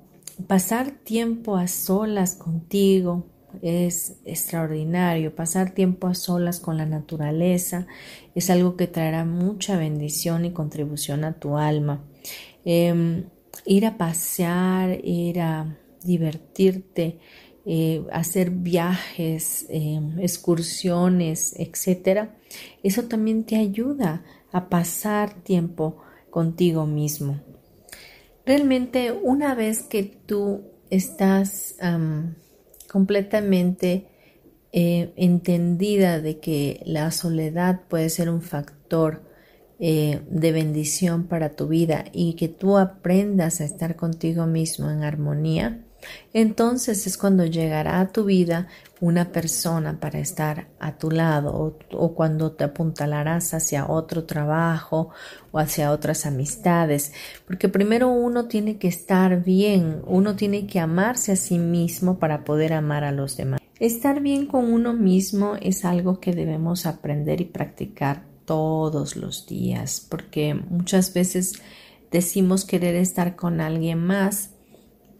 pasar 0.48 0.92
tiempo 0.92 1.56
a 1.56 1.68
solas 1.68 2.36
contigo 2.36 3.26
es 3.62 4.16
extraordinario. 4.26 5.36
Pasar 5.36 5.72
tiempo 5.72 6.08
a 6.08 6.16
solas 6.16 6.60
con 6.60 6.78
la 6.78 6.86
naturaleza 6.86 7.88
es 8.36 8.50
algo 8.50 8.76
que 8.76 8.88
traerá 8.88 9.26
mucha 9.26 9.78
bendición 9.78 10.46
y 10.46 10.52
contribución 10.52 11.24
a 11.24 11.34
tu 11.34 11.58
alma. 11.58 12.04
Em, 12.66 13.26
ir 13.66 13.86
a 13.86 13.98
pasear, 13.98 15.00
ir 15.04 15.42
a 15.42 15.78
divertirte, 16.04 17.20
eh, 17.66 18.04
hacer 18.12 18.50
viajes, 18.50 19.68
eh, 19.70 19.98
excursiones, 20.20 21.56
etcétera, 21.58 22.36
eso 22.84 23.06
también 23.06 23.46
te 23.46 23.56
ayuda 23.56 24.26
a 24.52 24.68
pasar 24.68 25.34
tiempo 25.44 26.02
contigo 26.30 26.86
mismo. 26.86 27.40
Realmente 28.46 29.14
una 29.14 29.56
vez 29.56 29.82
que 29.82 30.04
tú 30.04 30.64
estás 30.90 31.78
completamente 32.92 34.08
eh, 34.74 35.14
entendida 35.16 36.20
de 36.20 36.40
que 36.40 36.82
la 36.86 37.12
soledad 37.12 37.84
puede 37.88 38.10
ser 38.10 38.30
un 38.30 38.42
factor 38.42 39.32
de 39.80 40.52
bendición 40.54 41.28
para 41.28 41.56
tu 41.56 41.68
vida 41.68 42.06
y 42.14 42.36
que 42.36 42.48
tú 42.48 42.78
aprendas 42.78 43.60
a 43.60 43.66
estar 43.66 43.98
contigo 43.98 44.46
mismo 44.46 44.90
en 44.90 45.04
armonía, 45.04 45.84
entonces 46.34 47.08
es 47.08 47.18
cuando 47.18 47.46
llegará 47.46 48.00
a 48.00 48.12
tu 48.12 48.26
vida 48.26 48.68
una 49.04 49.34
persona 49.34 50.00
para 50.00 50.20
estar 50.20 50.68
a 50.80 50.98
tu 50.98 51.12
lado 51.12 51.76
o, 51.92 52.14
cuando 52.16 52.54
te 52.54 52.64
apuntalarás 52.64 53.54
hacia 53.54 53.88
otro 53.88 54.24
trabajo 54.24 55.10
o 55.52 55.60
hacia 55.60 55.92
otras 55.92 56.26
amistades. 56.26 57.12
Porque 57.46 57.68
primero 57.68 58.10
uno 58.10 58.46
tiene 58.48 58.78
que 58.78 58.88
estar 58.88 59.44
bien, 59.44 60.02
uno 60.08 60.38
tiene 60.38 60.68
que 60.68 60.80
amarse 60.80 61.34
a 61.34 61.36
sí 61.36 61.60
mismo 61.60 62.18
para 62.18 62.46
poder 62.46 62.72
amar 62.72 63.04
a 63.04 63.12
los 63.12 63.36
demás. 63.36 63.60
Estar 63.78 64.22
bien 64.22 64.46
con 64.46 64.72
uno 64.72 64.94
mismo 64.94 65.56
es 65.62 65.84
algo 65.84 66.22
que 66.22 66.32
debemos 66.32 66.86
aprender 66.86 67.42
y 67.42 67.46
practicar 67.46 68.24
todos 68.46 69.18
los 69.18 69.46
días, 69.48 70.06
porque 70.10 70.54
muchas 70.54 71.14
veces 71.14 71.62
decimos 72.10 72.64
querer 72.64 72.96
estar 72.96 73.36
con 73.36 73.60
alguien 73.60 74.00
más, 74.00 74.52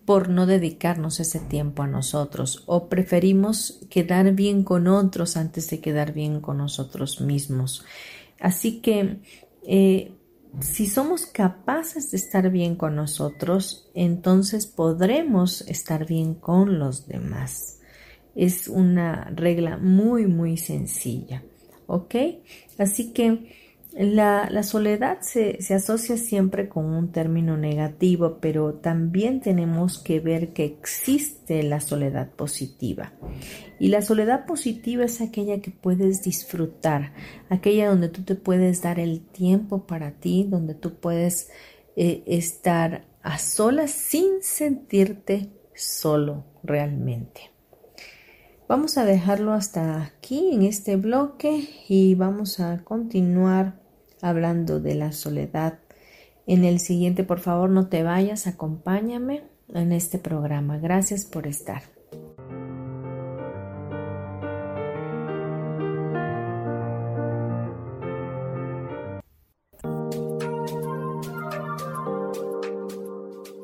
por 0.06 0.30
no 0.30 0.46
dedicarnos 0.46 1.20
ese 1.20 1.40
tiempo 1.40 1.84
a 1.84 1.88
nosotros 1.88 2.64
o 2.66 2.90
preferimos 2.90 3.80
quedar 3.90 4.34
bien 4.34 4.64
con 4.64 4.88
otros 4.88 5.38
antes 5.38 5.70
de 5.70 5.80
quedar 5.80 6.14
bien 6.14 6.42
con 6.42 6.58
nosotros 6.58 7.22
mismos. 7.22 7.86
Así 8.40 8.82
que 8.82 9.20
eh, 9.66 10.14
si 10.60 10.88
somos 10.88 11.26
capaces 11.26 12.12
de 12.12 12.18
estar 12.18 12.50
bien 12.52 12.76
con 12.76 12.96
nosotros, 12.96 13.90
entonces 13.94 14.68
podremos 14.68 15.62
estar 15.62 16.06
bien 16.06 16.36
con 16.36 16.80
los 16.80 17.08
demás. 17.08 17.80
Es 18.36 18.68
una 18.68 19.32
regla 19.36 19.78
muy, 19.78 20.28
muy 20.28 20.58
sencilla. 20.58 21.44
¿Ok? 21.88 22.16
Así 22.78 23.14
que 23.14 23.63
la, 23.96 24.64
soledad 24.64 25.20
se, 25.22 25.60
asocia 25.74 26.18
siempre 26.18 26.68
con 26.68 26.86
un 26.86 27.12
término 27.12 27.58
negativo, 27.58 28.40
pero 28.42 28.74
también 28.74 29.40
tenemos 29.40 30.00
que 30.00 30.20
ver 30.20 30.54
que 30.54 30.66
existe 30.66 31.62
la 31.62 31.80
soledad 31.80 32.32
positiva. 32.32 33.14
Y 33.80 33.90
la 33.90 34.02
soledad 34.02 34.46
positiva 34.46 35.06
es 35.06 35.22
aquella 35.22 35.62
que 35.62 35.72
puedes 35.72 36.24
disfrutar, 36.24 37.14
aquella 37.50 37.90
donde 37.90 38.10
tú 38.10 38.24
te 38.24 38.36
puedes 38.36 38.82
dar 38.82 39.00
el 39.00 39.22
tiempo 39.22 39.86
para 39.86 40.12
ti, 40.12 40.48
donde 40.50 40.74
tú 40.74 40.96
puedes 40.96 41.50
eh, 41.96 42.24
estar 42.26 43.06
a 43.22 43.38
solas 43.38 43.92
sin 43.92 44.42
sentirte 44.42 45.52
solo 45.76 46.46
realmente. 46.64 47.52
Vamos 48.68 48.98
a 48.98 49.06
dejarlo 49.06 49.54
hasta 49.54 50.02
aquí 50.02 50.52
en 50.54 50.64
este 50.64 50.96
bloque 50.96 51.68
y 51.88 52.16
vamos 52.16 52.60
a 52.60 52.84
continuar 52.84 53.83
hablando 54.24 54.80
de 54.80 54.96
la 54.96 55.12
soledad. 55.12 55.80
En 56.48 56.64
el 56.64 56.80
siguiente, 56.80 57.24
por 57.24 57.40
favor, 57.40 57.70
no 57.70 57.88
te 57.88 58.02
vayas, 58.02 58.48
acompáñame 58.48 59.44
en 59.74 59.92
este 59.92 60.18
programa. 60.18 60.78
Gracias 60.78 61.26
por 61.26 61.46
estar. 61.46 61.84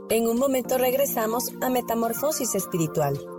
En 0.10 0.28
un 0.28 0.40
momento 0.40 0.78
regresamos 0.78 1.52
a 1.62 1.70
Metamorfosis 1.70 2.56
Espiritual. 2.56 3.39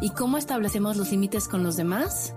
Y 0.00 0.10
cómo 0.10 0.36
establecemos 0.36 0.96
los 0.96 1.10
límites 1.10 1.48
con 1.48 1.62
los 1.62 1.76
demás? 1.76 2.34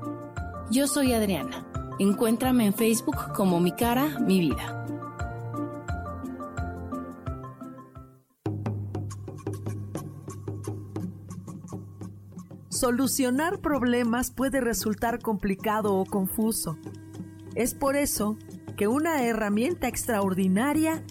Yo 0.71 0.87
soy 0.87 1.13
Adriana. 1.13 1.65
Encuéntrame 1.99 2.65
en 2.65 2.73
Facebook 2.73 3.33
como 3.33 3.59
Mi 3.59 3.71
Cara, 3.71 4.19
Mi 4.19 4.39
Vida. 4.39 4.85
Solucionar 12.69 13.59
problemas 13.59 14.29
puede 14.29 14.61
resultar 14.61 15.19
complicado 15.19 15.95
o 15.95 16.05
confuso. 16.05 16.77
Es 17.55 17.73
por 17.73 17.95
eso 17.95 18.37
que 18.75 18.87
una 18.87 19.23
herramienta 19.23 19.87
extraordinaria 19.87 21.03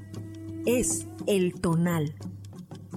es 0.65 1.09
el 1.27 1.61
tonal. 1.61 2.15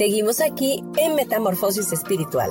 Seguimos 0.00 0.40
aquí 0.40 0.82
en 0.96 1.14
Metamorfosis 1.14 1.92
Espiritual. 1.92 2.50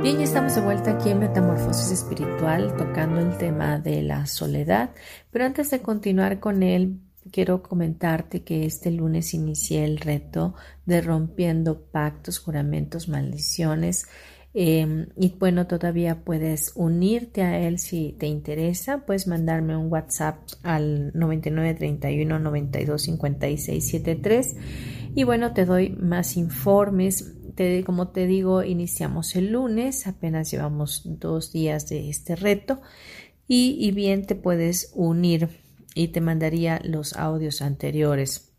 Bien, 0.00 0.16
ya 0.16 0.24
estamos 0.24 0.54
de 0.54 0.62
vuelta 0.62 0.92
aquí 0.92 1.10
en 1.10 1.18
Metamorfosis 1.18 1.90
Espiritual 1.90 2.74
tocando 2.74 3.20
el 3.20 3.36
tema 3.36 3.78
de 3.78 4.00
la 4.00 4.24
soledad, 4.24 4.94
pero 5.30 5.44
antes 5.44 5.68
de 5.70 5.82
continuar 5.82 6.40
con 6.40 6.62
él, 6.62 7.02
quiero 7.30 7.62
comentarte 7.62 8.42
que 8.42 8.64
este 8.64 8.90
lunes 8.90 9.34
inicié 9.34 9.84
el 9.84 9.98
reto 9.98 10.54
de 10.86 11.02
rompiendo 11.02 11.82
pactos, 11.82 12.38
juramentos, 12.38 13.10
maldiciones. 13.10 14.06
Em, 14.52 15.06
y 15.16 15.28
bueno, 15.38 15.68
todavía 15.68 16.24
puedes 16.24 16.72
unirte 16.74 17.42
a 17.42 17.60
él 17.60 17.78
si 17.78 18.16
te 18.18 18.26
interesa. 18.26 19.06
Puedes 19.06 19.26
mandarme 19.26 19.76
un 19.76 19.90
WhatsApp 19.90 20.38
al 20.62 21.12
9931 21.14 22.38
92 22.38 23.02
73. 23.02 24.56
Y 25.14 25.24
bueno, 25.24 25.52
te 25.52 25.64
doy 25.64 25.90
más 25.90 26.36
informes. 26.36 27.32
Te, 27.54 27.84
como 27.84 28.08
te 28.08 28.26
digo, 28.26 28.62
iniciamos 28.62 29.36
el 29.36 29.52
lunes, 29.52 30.06
apenas 30.06 30.50
llevamos 30.50 31.02
dos 31.04 31.52
días 31.52 31.88
de 31.88 32.08
este 32.08 32.36
reto. 32.36 32.80
Y 33.52 33.90
bien, 33.90 34.26
te 34.26 34.36
puedes 34.36 34.92
unir 34.94 35.48
y 35.94 36.08
te 36.08 36.20
mandaría 36.20 36.80
los 36.84 37.14
audios 37.14 37.62
anteriores. 37.62 38.49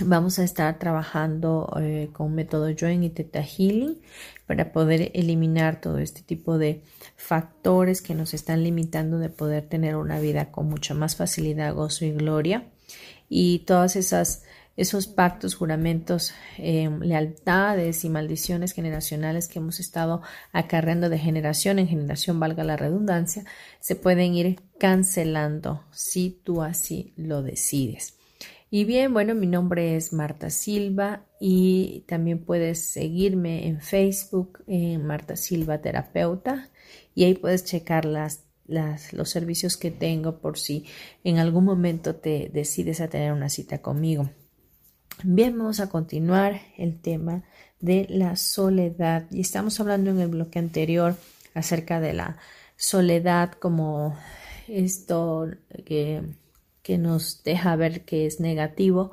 Vamos 0.00 0.38
a 0.38 0.44
estar 0.44 0.78
trabajando 0.78 1.70
eh, 1.80 2.08
con 2.12 2.34
método 2.34 2.68
Join 2.78 3.04
y 3.04 3.10
Theta 3.10 3.42
Healing 3.42 4.00
para 4.46 4.72
poder 4.72 5.10
eliminar 5.14 5.80
todo 5.80 5.98
este 5.98 6.22
tipo 6.22 6.58
de 6.58 6.82
factores 7.16 8.00
que 8.02 8.14
nos 8.14 8.34
están 8.34 8.64
limitando 8.64 9.18
de 9.18 9.28
poder 9.28 9.68
tener 9.68 9.96
una 9.96 10.18
vida 10.18 10.50
con 10.50 10.68
mucha 10.68 10.94
más 10.94 11.16
facilidad, 11.16 11.74
gozo 11.74 12.04
y 12.04 12.12
gloria. 12.12 12.64
Y 13.28 13.60
todas 13.60 13.96
esas 13.96 14.44
esos 14.76 15.06
pactos, 15.06 15.54
juramentos, 15.54 16.32
eh, 16.56 16.88
lealtades 17.02 18.04
y 18.04 18.08
maldiciones 18.08 18.72
generacionales 18.72 19.48
que 19.48 19.58
hemos 19.58 19.80
estado 19.80 20.22
acarreando 20.52 21.10
de 21.10 21.18
generación 21.18 21.78
en 21.78 21.88
generación, 21.88 22.40
valga 22.40 22.64
la 22.64 22.78
redundancia, 22.78 23.44
se 23.80 23.96
pueden 23.96 24.34
ir 24.34 24.60
cancelando 24.78 25.84
si 25.90 26.40
tú 26.42 26.62
así 26.62 27.12
lo 27.16 27.42
decides. 27.42 28.14
Y 28.74 28.86
bien, 28.86 29.12
bueno, 29.12 29.34
mi 29.34 29.46
nombre 29.46 29.96
es 29.96 30.14
Marta 30.14 30.48
Silva 30.48 31.26
y 31.38 32.06
también 32.08 32.42
puedes 32.42 32.90
seguirme 32.90 33.68
en 33.68 33.82
Facebook 33.82 34.64
en 34.66 35.04
Marta 35.04 35.36
Silva 35.36 35.82
Terapeuta 35.82 36.70
y 37.14 37.24
ahí 37.24 37.34
puedes 37.34 37.66
checar 37.66 38.06
las, 38.06 38.46
los 38.66 39.28
servicios 39.28 39.76
que 39.76 39.90
tengo 39.90 40.38
por 40.38 40.58
si 40.58 40.86
en 41.22 41.36
algún 41.36 41.66
momento 41.66 42.14
te 42.16 42.50
decides 42.50 43.02
a 43.02 43.08
tener 43.08 43.34
una 43.34 43.50
cita 43.50 43.82
conmigo. 43.82 44.30
Bien, 45.22 45.58
vamos 45.58 45.78
a 45.78 45.90
continuar 45.90 46.62
el 46.78 46.98
tema 46.98 47.44
de 47.78 48.06
la 48.08 48.36
soledad 48.36 49.26
y 49.30 49.42
estamos 49.42 49.78
hablando 49.80 50.12
en 50.12 50.18
el 50.18 50.28
bloque 50.28 50.58
anterior 50.58 51.14
acerca 51.52 52.00
de 52.00 52.14
la 52.14 52.38
soledad 52.76 53.52
como 53.52 54.16
esto 54.66 55.50
que, 55.84 56.22
que 56.82 56.98
nos 56.98 57.42
deja 57.42 57.76
ver 57.76 58.04
que 58.04 58.26
es 58.26 58.40
negativo, 58.40 59.12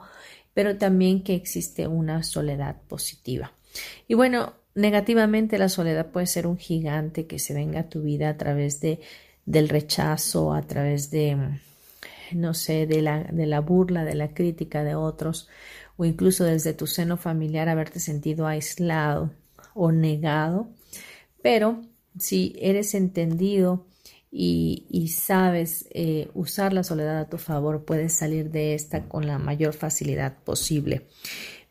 pero 0.54 0.78
también 0.78 1.24
que 1.24 1.36
existe 1.36 1.88
una 1.88 2.24
soledad 2.24 2.82
positiva. 2.88 3.54
Y 4.08 4.16
bueno, 4.16 4.54
negativamente 4.76 5.58
la 5.58 5.70
soledad 5.70 6.12
puede 6.12 6.26
ser 6.26 6.48
un 6.48 6.58
gigante 6.58 7.28
que 7.28 7.40
se 7.40 7.54
venga 7.54 7.82
a 7.82 7.90
tu 7.90 8.02
vida 8.02 8.30
a 8.30 8.38
través 8.38 8.80
de, 8.80 9.00
del 9.46 9.70
rechazo, 9.70 10.54
a 10.54 10.62
través 10.64 11.12
de, 11.12 11.38
no 12.34 12.54
sé, 12.54 12.88
de 12.88 13.02
la, 13.02 13.24
de 13.24 13.46
la 13.46 13.62
burla, 13.62 14.04
de 14.04 14.16
la 14.16 14.34
crítica 14.34 14.84
de 14.84 14.96
otros, 14.96 15.48
o 15.98 16.06
incluso 16.06 16.44
desde 16.44 16.74
tu 16.74 16.88
seno 16.88 17.18
familiar 17.18 17.70
haberte 17.70 18.00
sentido 18.00 18.48
aislado 18.48 19.32
o 19.74 19.92
negado. 19.92 20.70
Pero 21.42 21.82
si 22.18 22.56
eres 22.60 22.96
entendido 22.96 23.86
y, 24.32 25.08
sabes 25.10 25.88
eh, 25.92 26.30
usar 26.34 26.74
la 26.74 26.84
soledad 26.84 27.20
a 27.20 27.30
tu 27.30 27.38
favor, 27.38 27.84
puedes 27.84 28.14
salir 28.14 28.52
de 28.52 28.76
esta 28.76 29.08
con 29.08 29.26
la 29.26 29.40
mayor 29.40 29.74
facilidad 29.74 30.38
posible. 30.44 31.08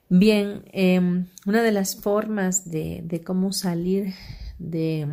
Bien, 0.09 0.64
em, 0.73 1.27
una 1.47 1.62
de 1.62 1.73
las 1.73 1.97
formas 2.01 2.68
de, 2.71 3.23
cómo 3.25 3.53
salir 3.53 4.14
de 4.59 5.07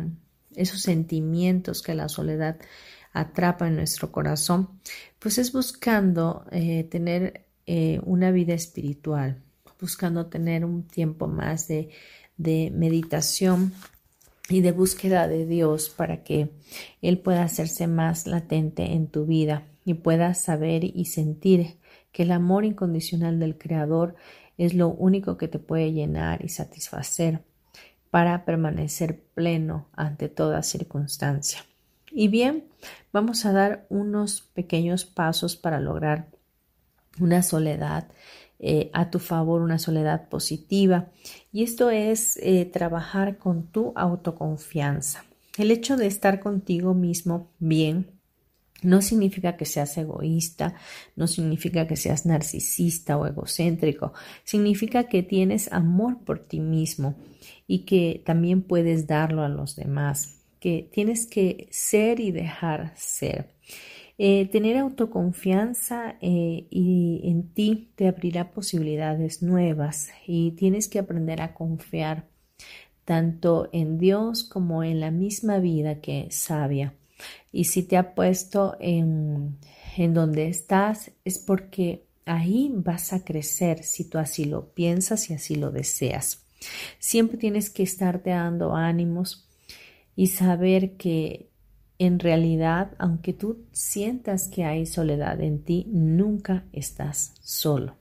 esos 0.54 0.80
sentimientos 0.82 1.82
que 1.82 1.94
la 1.94 2.08
soledad 2.08 2.56
atrapa 3.12 3.68
en 3.68 3.76
nuestro 3.76 4.10
corazón, 4.10 4.80
pues 5.18 5.38
es 5.38 5.52
buscando 5.52 6.46
eh, 6.50 6.84
tener 6.84 7.46
eh, 7.66 8.00
una 8.04 8.30
vida 8.30 8.54
espiritual, 8.54 9.42
buscando 9.80 10.26
tener 10.26 10.64
un 10.64 10.82
tiempo 10.88 11.28
más 11.28 11.68
de 11.68 11.90
meditación 12.74 13.72
y 14.48 14.60
de 14.60 14.72
búsqueda 14.72 15.28
de 15.28 15.46
Dios 15.46 15.90
para 15.90 16.22
que 16.22 16.50
Él 17.02 17.18
pueda 17.18 17.42
hacerse 17.42 17.86
más 17.86 18.26
latente 18.26 18.92
en 18.92 19.08
tu 19.08 19.26
vida 19.26 19.66
y 19.84 19.94
puedas 19.94 20.40
saber 20.40 20.84
y 20.84 21.04
sentir 21.06 21.78
que 22.12 22.22
el 22.22 22.32
amor 22.32 22.64
incondicional 22.64 23.38
del 23.38 23.58
Creador 23.58 24.16
es 24.58 24.74
lo 24.74 24.88
único 24.88 25.36
que 25.36 25.48
te 25.48 25.58
puede 25.58 25.92
llenar 25.92 26.44
y 26.44 26.48
satisfacer 26.48 27.42
para 28.10 28.44
permanecer 28.44 29.22
pleno 29.34 29.88
ante 29.92 30.28
toda 30.28 30.62
circunstancia. 30.62 31.60
Y 32.10 32.28
bien, 32.28 32.64
vamos 33.12 33.44
a 33.44 33.52
dar 33.52 33.86
unos 33.90 34.40
pequeños 34.40 35.04
pasos 35.04 35.56
para 35.56 35.80
lograr 35.80 36.28
una 37.20 37.42
soledad 37.42 38.08
eh, 38.58 38.90
a 38.92 39.10
tu 39.10 39.18
favor, 39.18 39.60
una 39.60 39.78
soledad 39.78 40.28
positiva. 40.28 41.08
Y 41.52 41.62
esto 41.62 41.90
es 41.90 42.38
eh, 42.42 42.64
trabajar 42.64 43.38
con 43.38 43.66
tu 43.66 43.92
autoconfianza. 43.94 45.24
El 45.58 45.70
hecho 45.70 45.96
de 45.96 46.06
estar 46.06 46.40
contigo 46.40 46.94
mismo 46.94 47.50
bien 47.58 48.16
no 48.82 49.02
significa 49.02 49.56
que 49.56 49.64
seas 49.64 49.96
egoísta, 49.96 50.74
no 51.16 51.26
significa 51.26 51.86
que 51.86 51.96
seas 51.96 52.26
narcisista 52.26 53.16
o 53.16 53.26
egocéntrico, 53.26 54.12
significa 54.44 55.04
que 55.04 55.22
tienes 55.22 55.72
amor 55.72 56.18
por 56.24 56.40
ti 56.40 56.60
mismo 56.60 57.14
y 57.66 57.80
que 57.80 58.22
también 58.24 58.62
puedes 58.62 59.06
darlo 59.06 59.42
a 59.42 59.48
los 59.48 59.76
demás, 59.76 60.40
que 60.60 60.88
tienes 60.92 61.26
que 61.26 61.68
ser 61.70 62.20
y 62.20 62.32
dejar 62.32 62.92
ser. 62.96 63.54
Eh, 64.18 64.48
tener 64.50 64.78
autoconfianza 64.78 66.16
eh, 66.22 66.66
y 66.70 67.20
en 67.24 67.52
ti 67.52 67.90
te 67.96 68.08
abrirá 68.08 68.50
posibilidades 68.50 69.42
nuevas 69.42 70.08
y 70.26 70.52
tienes 70.52 70.88
que 70.88 70.98
aprender 70.98 71.42
a 71.42 71.52
confiar 71.52 72.26
tanto 73.04 73.68
en 73.72 73.98
Dios 73.98 74.42
como 74.42 74.82
en 74.82 75.00
la 75.00 75.10
misma 75.10 75.58
vida 75.58 76.00
que 76.00 76.28
sabia. 76.30 76.94
Y 77.52 77.64
si 77.64 77.82
te 77.82 77.98
ha 77.98 78.14
puesto 78.14 78.76
en, 78.80 79.58
en 79.98 80.14
donde 80.14 80.48
estás 80.48 81.10
es 81.24 81.38
porque 81.38 82.06
ahí 82.24 82.72
vas 82.74 83.12
a 83.12 83.22
crecer 83.22 83.84
si 83.84 84.08
tú 84.08 84.16
así 84.16 84.46
lo 84.46 84.70
piensas 84.70 85.28
y 85.30 85.34
así 85.34 85.56
lo 85.56 85.70
deseas. 85.70 86.42
Siempre 86.98 87.36
tienes 87.36 87.68
que 87.68 87.82
estarte 87.82 88.30
dando 88.30 88.74
ánimos 88.74 89.46
y 90.16 90.28
saber 90.28 90.96
que 90.96 91.50
en 91.98 92.18
realidad, 92.18 92.92
aunque 92.98 93.32
tú 93.32 93.64
sientas 93.72 94.48
que 94.48 94.64
hay 94.64 94.86
soledad 94.86 95.40
en 95.40 95.62
ti, 95.62 95.86
nunca 95.90 96.64
estás 96.72 97.34
solo. 97.40 97.96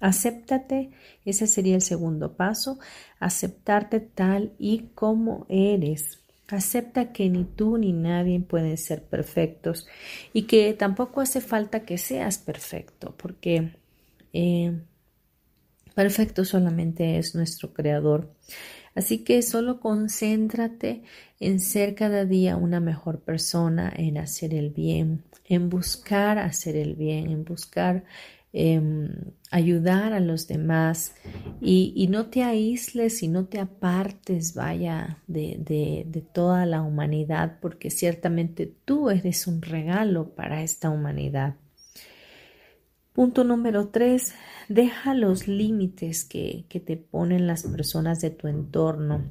Acéptate, 0.00 0.90
ese 1.24 1.46
sería 1.46 1.74
el 1.74 1.82
segundo 1.82 2.36
paso, 2.36 2.78
aceptarte 3.18 4.00
tal 4.00 4.52
y 4.58 4.90
como 4.94 5.44
eres. 5.48 6.20
Acepta 6.46 7.12
que 7.12 7.28
ni 7.28 7.44
tú 7.44 7.76
ni 7.76 7.92
nadie 7.92 8.40
pueden 8.40 8.78
ser 8.78 9.02
perfectos 9.02 9.86
y 10.32 10.42
que 10.42 10.72
tampoco 10.72 11.20
hace 11.20 11.40
falta 11.40 11.84
que 11.84 11.98
seas 11.98 12.38
perfecto, 12.38 13.14
porque 13.18 13.74
eh, 14.32 14.80
perfecto 15.94 16.44
solamente 16.44 17.18
es 17.18 17.34
nuestro 17.34 17.74
Creador. 17.74 18.32
Así 18.94 19.24
que 19.24 19.42
solo 19.42 19.80
concéntrate 19.80 21.02
en 21.40 21.60
ser 21.60 21.94
cada 21.94 22.24
día 22.24 22.56
una 22.56 22.80
mejor 22.80 23.20
persona, 23.20 23.92
en 23.94 24.18
hacer 24.18 24.54
el 24.54 24.70
bien, 24.70 25.24
en 25.44 25.68
buscar 25.68 26.38
hacer 26.38 26.76
el 26.76 26.94
bien, 26.94 27.30
en 27.30 27.44
buscar 27.44 28.04
Em, 28.50 29.10
ayudar 29.50 30.14
a 30.14 30.20
los 30.20 30.48
demás 30.48 31.14
y, 31.60 32.08
no 32.10 32.30
te 32.30 32.42
aísles 32.42 33.22
y 33.22 33.28
no 33.28 33.44
te 33.44 33.60
apartes, 33.60 34.54
vaya, 34.54 35.22
de, 35.26 36.04
de 36.06 36.22
toda 36.32 36.64
la 36.64 36.80
humanidad, 36.82 37.58
porque 37.60 37.90
ciertamente 37.90 38.72
tú 38.86 39.10
eres 39.10 39.46
un 39.46 39.60
regalo 39.60 40.34
para 40.34 40.62
esta 40.62 40.88
humanidad. 40.88 41.56
Punto 43.18 43.42
número 43.42 43.88
tres, 43.88 44.32
deja 44.68 45.12
los 45.12 45.48
límites 45.48 46.24
que, 46.24 46.66
te 46.68 46.96
ponen 46.96 47.48
las 47.48 47.64
personas 47.64 48.20
de 48.20 48.30
tu 48.30 48.46
entorno. 48.46 49.24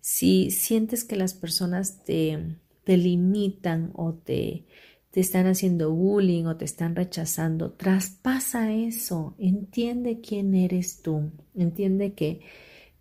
Si 0.00 0.52
sientes 0.52 1.02
que 1.02 1.16
las 1.16 1.34
personas 1.34 2.04
te, 2.04 2.38
te 2.84 2.96
limitan 2.96 3.90
o 3.94 4.12
te, 4.14 4.66
te 5.10 5.18
están 5.18 5.48
haciendo 5.48 5.90
bullying 5.90 6.44
o 6.44 6.56
te 6.56 6.66
están 6.66 6.94
rechazando, 6.94 7.72
traspasa 7.72 8.72
eso, 8.72 9.34
entiende 9.40 10.20
quién 10.20 10.54
eres 10.54 11.02
tú, 11.02 11.32
entiende 11.56 12.12
que, 12.12 12.42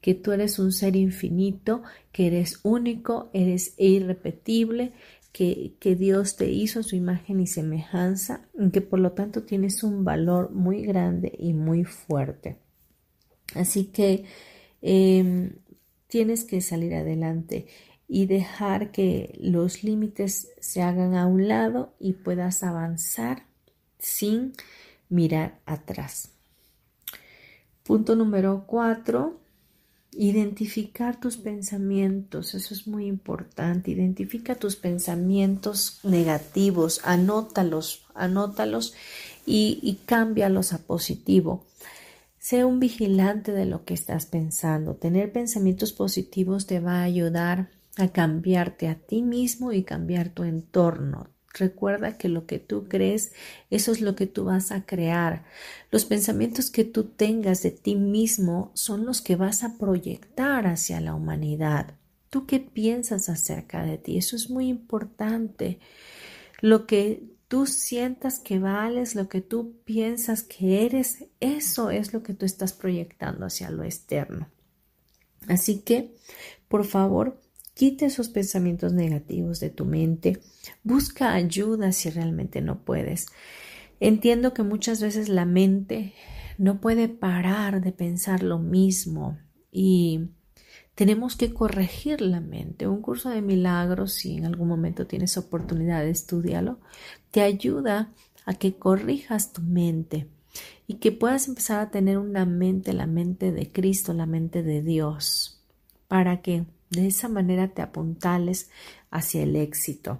que 0.01 0.15
tú 0.15 0.31
eres 0.31 0.57
un 0.57 0.71
ser 0.71 0.95
infinito, 0.95 1.83
que 2.11 2.25
eres 2.25 2.61
único, 2.63 3.29
eres 3.31 3.75
irrepetible, 3.77 4.91
que, 5.35 5.97
Dios 5.99 6.37
te 6.37 6.49
hizo 6.49 6.81
su 6.81 6.95
imagen 6.95 7.41
y 7.41 7.47
semejanza, 7.47 8.47
que 8.71 8.79
por 8.79 8.99
lo 8.99 9.11
tanto 9.11 9.43
tienes 9.43 9.83
un 9.83 10.05
valor 10.05 10.51
muy 10.51 10.83
grande 10.83 11.33
y 11.37 11.53
muy 11.53 11.83
fuerte. 11.83 12.57
Así 13.53 13.87
que 13.87 14.23
em, 14.81 15.57
tienes 16.07 16.45
que 16.45 16.61
salir 16.61 16.95
adelante 16.95 17.67
y 18.07 18.27
dejar 18.27 18.91
que 18.93 19.37
los 19.41 19.83
límites 19.83 20.53
se 20.61 20.81
hagan 20.81 21.15
a 21.15 21.25
un 21.25 21.49
lado 21.49 21.95
y 21.99 22.13
puedas 22.13 22.63
avanzar 22.63 23.43
sin 23.99 24.53
mirar 25.09 25.59
atrás. 25.65 26.31
Punto 27.83 28.15
número 28.15 28.63
cuatro, 28.65 29.41
identificar 30.17 31.19
tus 31.19 31.37
pensamientos. 31.37 32.55
Eso 32.55 32.73
es 32.73 32.87
muy 32.87 33.05
importante. 33.05 33.91
Identifica 33.91 34.55
tus 34.55 34.75
pensamientos 34.75 35.99
negativos, 36.03 37.01
anótalos, 37.03 38.05
anótalos 38.13 38.93
y, 39.45 39.79
y 39.81 39.99
cámbialos 40.05 40.73
a 40.73 40.79
positivo. 40.79 41.65
Sé 42.39 42.63
un 42.63 42.79
vigilante 42.79 43.51
de 43.51 43.65
lo 43.65 43.85
que 43.85 43.93
estás 43.93 44.25
pensando. 44.25 44.95
Tener 44.95 45.31
pensamientos 45.31 45.93
positivos 45.93 46.67
te 46.67 46.79
va 46.79 46.99
a 46.99 47.03
ayudar 47.03 47.69
a 47.97 48.09
cambiarte 48.09 48.87
a 48.87 48.95
ti 48.95 49.21
mismo 49.21 49.71
y 49.71 49.83
cambiar 49.83 50.29
tu 50.29 50.43
entorno. 50.43 51.34
Recuerda 51.57 52.17
que 52.17 52.27
lo 52.27 52.45
que 52.45 52.59
tú 52.59 52.87
crees, 52.87 53.31
eso 53.69 53.91
es 53.91 54.01
lo 54.01 54.15
que 54.15 54.27
tú 54.27 54.43
vas 54.45 54.71
a 54.71 54.85
crear. 54.85 55.45
Los 55.89 56.05
pensamientos 56.05 56.69
que 56.69 56.83
tú 56.83 57.05
tengas 57.05 57.63
de 57.63 57.71
ti 57.71 57.95
mismo 57.95 58.71
son 58.73 59.05
los 59.05 59.21
que 59.21 59.35
vas 59.35 59.63
a 59.63 59.77
proyectar 59.77 60.67
hacia 60.67 60.99
la 60.99 61.15
humanidad. 61.15 61.95
¿Tú 62.29 62.45
qué 62.45 62.59
piensas 62.59 63.29
acerca 63.29 63.85
de 63.85 63.97
ti? 63.97 64.17
Eso 64.17 64.35
es 64.35 64.49
muy 64.49 64.67
importante. 64.67 65.79
Lo 66.59 66.85
que 66.85 67.23
tú 67.47 67.65
sientas 67.65 68.39
que 68.39 68.59
vales, 68.59 69.15
lo 69.15 69.29
que 69.29 69.39
tú 69.39 69.77
piensas 69.85 70.43
que 70.43 70.85
eres, 70.85 71.25
eso 71.39 71.89
es 71.89 72.13
lo 72.13 72.23
que 72.23 72.33
tú 72.33 72.45
estás 72.45 72.73
proyectando 72.73 73.45
hacia 73.45 73.69
lo 73.69 73.83
externo. 73.83 74.49
Así 75.47 75.79
que, 75.79 76.13
por 76.67 76.85
favor, 76.85 77.39
Quita 77.75 78.05
esos 78.05 78.29
pensamientos 78.29 78.93
negativos 78.93 79.59
de 79.59 79.69
tu 79.69 79.83
mente. 79.83 80.39
Busca 80.83 81.33
ayuda 81.33 81.91
si 81.91 82.09
realmente 82.09 82.61
no 82.61 82.79
puedes. 82.85 83.27
Entiendo 83.99 84.53
que 84.53 84.63
muchas 84.63 85.01
veces 85.01 85.27
la 85.27 85.43
mente 85.43 86.13
no 86.57 86.79
puede 86.79 87.09
parar 87.09 87.81
de 87.81 87.91
pensar 87.91 88.43
lo 88.43 88.59
mismo 88.59 89.37
y 89.73 90.29
tenemos 90.95 91.35
que 91.35 91.53
corregir 91.53 92.21
la 92.21 92.39
mente. 92.39 92.87
Un 92.87 93.01
curso 93.01 93.29
de 93.29 93.41
milagros, 93.41 94.13
si 94.13 94.37
en 94.37 94.45
algún 94.45 94.69
momento 94.69 95.05
tienes 95.05 95.37
oportunidad 95.37 96.01
de 96.01 96.11
estudiarlo, 96.11 96.79
te 97.31 97.41
ayuda 97.41 98.13
a 98.45 98.53
que 98.53 98.75
corrijas 98.75 99.51
tu 99.51 99.61
mente 99.61 100.29
y 100.87 100.95
que 100.95 101.11
puedas 101.11 101.49
empezar 101.49 101.81
a 101.81 101.91
tener 101.91 102.19
una 102.19 102.45
mente, 102.45 102.93
la 102.93 103.05
mente 103.05 103.51
de 103.51 103.69
Cristo, 103.69 104.13
la 104.13 104.25
mente 104.25 104.63
de 104.63 104.81
Dios, 104.81 105.61
para 106.07 106.41
que 106.41 106.63
de 106.95 107.07
esa 107.07 107.29
manera 107.29 107.69
te 107.69 107.81
apuntales 107.81 108.69
hacia 109.11 109.43
el 109.43 109.55
éxito. 109.55 110.19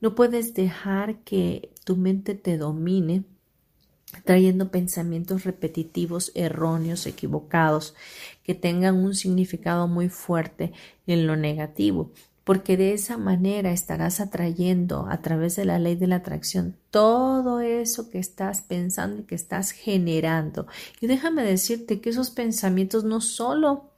No 0.00 0.14
puedes 0.14 0.54
dejar 0.54 1.20
que 1.20 1.70
tu 1.84 1.96
mente 1.96 2.34
te 2.34 2.58
domine 2.58 3.24
trayendo 4.24 4.70
pensamientos 4.70 5.44
repetitivos, 5.44 6.30
erróneos, 6.34 7.06
equivocados, 7.06 7.94
que 8.44 8.54
tengan 8.54 8.96
un 8.96 9.14
significado 9.14 9.88
muy 9.88 10.08
fuerte 10.08 10.72
en 11.06 11.26
lo 11.26 11.36
negativo, 11.36 12.12
porque 12.44 12.76
de 12.76 12.92
esa 12.92 13.16
manera 13.16 13.72
estarás 13.72 14.20
atrayendo 14.20 15.06
a 15.08 15.22
través 15.22 15.56
de 15.56 15.64
la 15.64 15.78
ley 15.78 15.96
de 15.96 16.06
la 16.06 16.16
atracción 16.16 16.76
todo 16.90 17.60
eso 17.60 18.10
que 18.10 18.18
estás 18.18 18.60
pensando 18.60 19.22
y 19.22 19.24
que 19.24 19.34
estás 19.34 19.70
generando. 19.70 20.66
Y 21.00 21.06
déjame 21.06 21.42
decirte 21.42 22.00
que 22.00 22.10
esos 22.10 22.30
pensamientos 22.30 23.04
no 23.04 23.20
solo, 23.20 23.90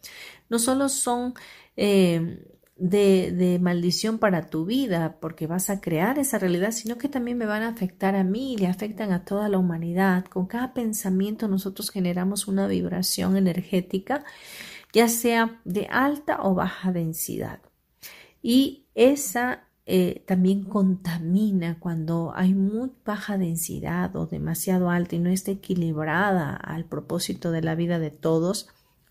no 0.48 0.58
solo 0.58 0.88
son 0.88 1.34
de, 1.76 3.32
de, 3.32 3.58
maldición 3.58 4.18
para 4.18 4.48
tu 4.48 4.64
vida, 4.64 5.18
porque 5.20 5.46
vas 5.46 5.70
a 5.70 5.80
crear 5.80 6.18
esa 6.18 6.38
realidad, 6.38 6.72
sino 6.72 6.98
que 6.98 7.08
también 7.08 7.38
me 7.38 7.46
van 7.46 7.62
a 7.62 7.68
afectar 7.68 8.14
a 8.16 8.24
mí 8.24 8.54
y 8.54 8.56
le 8.58 8.66
afectan 8.66 9.12
a 9.12 9.24
toda 9.24 9.48
la 9.48 9.58
humanidad. 9.58 10.24
Con 10.26 10.46
cada 10.46 10.74
pensamiento 10.74 11.48
nosotros 11.48 11.90
generamos 11.90 12.48
una 12.48 12.66
vibración 12.66 13.36
energética, 13.36 14.24
ya 14.92 15.08
sea 15.08 15.60
de 15.64 15.86
alta 15.90 16.42
o 16.42 16.54
baja 16.54 16.92
densidad. 16.92 17.60
Y 18.42 18.86
esa 18.94 19.66
eh, 19.88 20.24
también 20.26 20.64
contamina 20.64 21.78
cuando 21.78 22.32
hay 22.34 22.54
muy 22.54 22.90
baja 23.04 23.38
densidad 23.38 24.16
o 24.16 24.26
demasiado 24.26 24.90
alta 24.90 25.14
y 25.14 25.20
no 25.20 25.30
está 25.30 25.52
equilibrada 25.52 26.56
al 26.56 26.84
propósito 26.86 27.52
de 27.52 27.62
la 27.62 27.76
vida 27.76 28.00
de 28.00 28.10
todos 28.10 28.68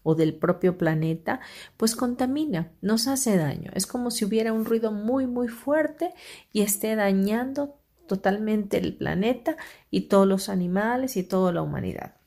o 0.07 0.13
del 0.13 0.35
propio 0.35 0.77
planeta, 0.77 1.39
pues 1.77 1.95
contamina, 1.95 2.71
nos 2.81 3.07
hace 3.07 3.37
daño. 3.37 3.71
Es 3.73 3.87
como 3.87 4.11
si 4.11 4.23
hubiera 4.23 4.53
un 4.53 4.63
ruido 4.63 4.91
muy, 4.91 5.25
muy 5.25 5.47
fuerte 5.47 6.13
y 6.53 6.61
esté 6.61 6.95
dañando 6.95 7.79
totalmente 8.07 8.77
el 8.77 8.95
planeta 8.95 9.57
y 9.89 10.01
todos 10.01 10.27
los 10.27 10.47
animales 10.47 11.17
y 11.17 11.23
toda 11.23 11.51
la 11.51 11.63
humanidad. 11.63 12.17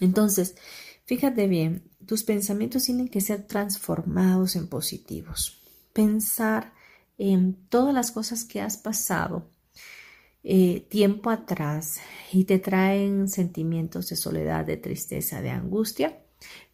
Entonces, 0.00 0.56
fíjate 1.04 1.48
bien, 1.48 1.82
tus 2.06 2.24
pensamientos 2.24 2.84
tienen 2.84 3.08
que 3.08 3.20
ser 3.20 3.46
transformados 3.46 4.56
en 4.56 4.66
positivos. 4.66 5.60
Pensar 5.92 6.72
en 7.18 7.56
todas 7.68 7.92
las 7.92 8.10
cosas 8.10 8.44
que 8.44 8.62
has 8.62 8.78
pasado 8.78 9.50
eh, 10.42 10.86
tiempo 10.88 11.28
atrás 11.28 11.98
y 12.32 12.44
te 12.44 12.58
traen 12.58 13.28
sentimientos 13.28 14.08
de 14.08 14.16
soledad, 14.16 14.64
de 14.64 14.78
tristeza, 14.78 15.42
de 15.42 15.50
angustia, 15.50 16.22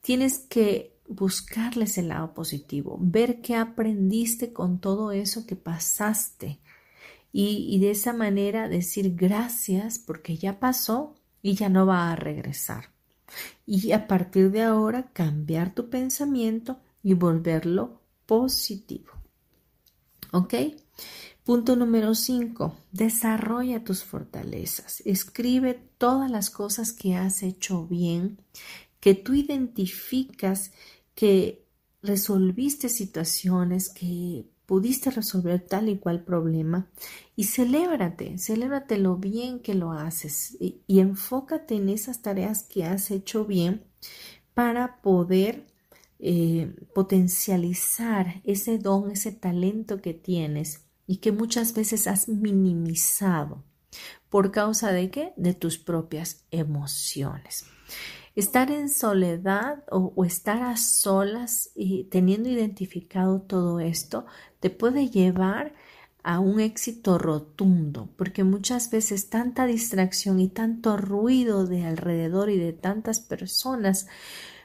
Tienes 0.03 0.39
que 0.39 0.99
buscarles 1.09 1.97
el 1.97 2.09
lado 2.09 2.35
positivo, 2.35 2.99
ver 3.01 3.41
qué 3.41 3.55
aprendiste 3.57 4.53
con 4.53 4.81
todo 4.81 5.13
eso 5.13 5.47
que 5.47 5.57
pasaste 5.57 6.59
y, 7.33 7.79
de 7.79 7.93
esa 7.93 8.13
manera 8.13 8.69
decir 8.69 9.15
gracias 9.15 9.99
porque 9.99 10.37
ya 10.37 10.61
pasó 10.61 11.15
y 11.41 11.55
ya 11.55 11.69
no 11.69 11.87
va 11.87 12.13
a 12.13 12.17
regresar. 12.17 12.91
Y 13.65 13.93
a 13.93 14.07
partir 14.07 14.51
de 14.51 14.63
ahora 14.63 15.11
cambiar 15.13 15.75
tu 15.75 15.89
pensamiento 15.89 16.79
y 17.03 17.15
volverlo 17.15 18.03
positivo. 18.27 19.13
¿Ok? 20.33 20.55
Punto 21.45 21.75
número 21.75 22.15
5. 22.15 22.77
Desarrolla 22.93 23.83
tus 23.83 24.05
fortalezas. 24.05 25.01
Escribe 25.07 25.81
todas 25.97 26.31
las 26.31 26.51
cosas 26.51 26.93
que 26.93 27.17
has 27.17 27.43
hecho 27.43 27.87
bien 27.87 28.39
que 29.03 29.15
tú 29.15 29.35
identificas 29.35 30.71
que 31.17 31.67
resolviste 32.03 32.89
situaciones, 32.89 33.91
que 33.91 34.47
pudiste 34.65 35.11
resolver 35.11 35.59
tal 35.61 35.89
y 35.89 35.99
cual 35.99 36.23
problema 36.23 36.89
y 37.35 37.45
celébrate, 37.45 38.39
celébrate 38.39 38.99
lo 38.99 39.17
bien 39.17 39.59
que 39.59 39.75
lo 39.75 39.91
haces 39.91 40.57
y, 40.61 40.85
enfócate 40.87 41.75
en 41.75 41.89
esas 41.89 42.23
tareas 42.23 42.63
que 42.63 42.85
has 42.85 43.11
hecho 43.11 43.45
bien 43.45 43.85
para 44.55 45.03
poder 45.03 45.67
eh, 46.21 46.73
potencializar 46.95 48.41
ese 48.45 48.79
don, 48.79 49.11
ese 49.11 49.33
talento 49.33 50.01
que 50.01 50.15
tienes 50.15 50.85
y 51.09 51.17
que 51.17 51.33
muchas 51.33 51.75
veces 51.75 52.07
has 52.07 52.29
minimizado. 52.29 53.65
¿Por 54.31 54.53
causa 54.53 54.93
de 54.93 55.11
qué? 55.11 55.33
De 55.37 55.55
tus 55.55 55.77
propias 55.77 56.45
emociones. 56.53 57.67
Estar 58.35 58.71
en 58.71 58.89
soledad 58.89 59.85
o, 59.91 60.25
estar 60.25 60.63
a 60.63 60.77
solas 60.77 61.71
y 61.75 62.05
teniendo 62.05 62.49
identificado 62.49 63.41
todo 63.43 63.79
esto 63.79 64.25
te 64.61 64.71
puede 64.71 65.11
llevar 65.11 65.75
a 66.23 66.39
un 66.39 66.61
éxito 66.61 67.19
rotundo, 67.19 68.09
porque 68.17 68.45
muchas 68.45 68.91
veces 68.91 69.29
tanta 69.29 69.67
distracción 69.67 70.41
y 70.41 70.49
tanto 70.49 70.97
ruido 70.97 71.67
de 71.67 71.85
alrededor 71.85 72.49
y 72.49 72.59
de 72.59 72.73
tantas 72.73 73.21
personas 73.21 74.07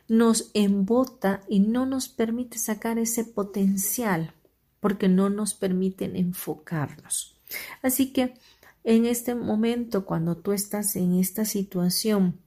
nos 0.08 0.52
embota 0.54 1.42
y 1.50 1.60
no 1.60 1.86
nos 1.86 2.08
permite 2.08 2.60
sacar 2.60 3.00
ese 3.00 3.26
potencial, 3.26 4.34
porque 4.80 5.10
no 5.10 5.30
nos 5.30 5.54
permiten 5.54 6.16
enfocarnos. 6.16 7.36
Así 7.82 8.14
que 8.14 8.36
en 8.84 9.06
este 9.06 9.36
momento, 9.36 10.06
cuando 10.06 10.38
tú 10.38 10.54
estás 10.54 10.96
en 10.96 11.16
esta 11.16 11.44
situación 11.44 12.40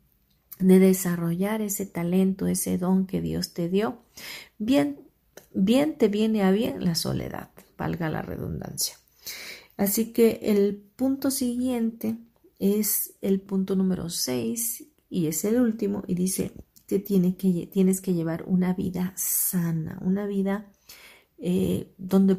de 0.61 0.79
desarrollar 0.79 1.63
ese 1.63 1.87
talento, 1.87 2.47
ese 2.47 2.79
don 2.79 3.07
que 3.07 3.21
Dios 3.21 3.53
te 3.53 3.69
dio, 3.69 3.99
bien, 4.59 5.01
bien 5.53 5.97
te 5.97 6.09
viene 6.09 6.43
a 6.43 6.51
bien 6.51 6.85
la 6.85 6.95
soledad, 6.95 7.51
valga 7.77 8.11
la 8.11 8.23
redundancia. 8.23 8.97
Así 9.77 10.13
que 10.13 10.41
el 10.43 10.77
punto 10.97 11.31
siguiente 11.31 12.19
es 12.59 13.15
el 13.23 13.41
punto 13.41 13.75
número 13.75 14.11
6 14.11 14.85
y 15.09 15.27
es 15.27 15.45
el 15.45 15.61
último 15.61 16.05
y 16.07 16.15
dice 16.15 16.53
que, 16.87 16.99
tienes 16.99 18.01
que 18.01 18.15
llevar 18.15 18.45
una 18.47 18.75
vida 18.75 19.15
sana, 19.17 19.99
una 20.03 20.27
vida 20.27 20.71
eh, 21.39 21.93
donde 21.97 22.37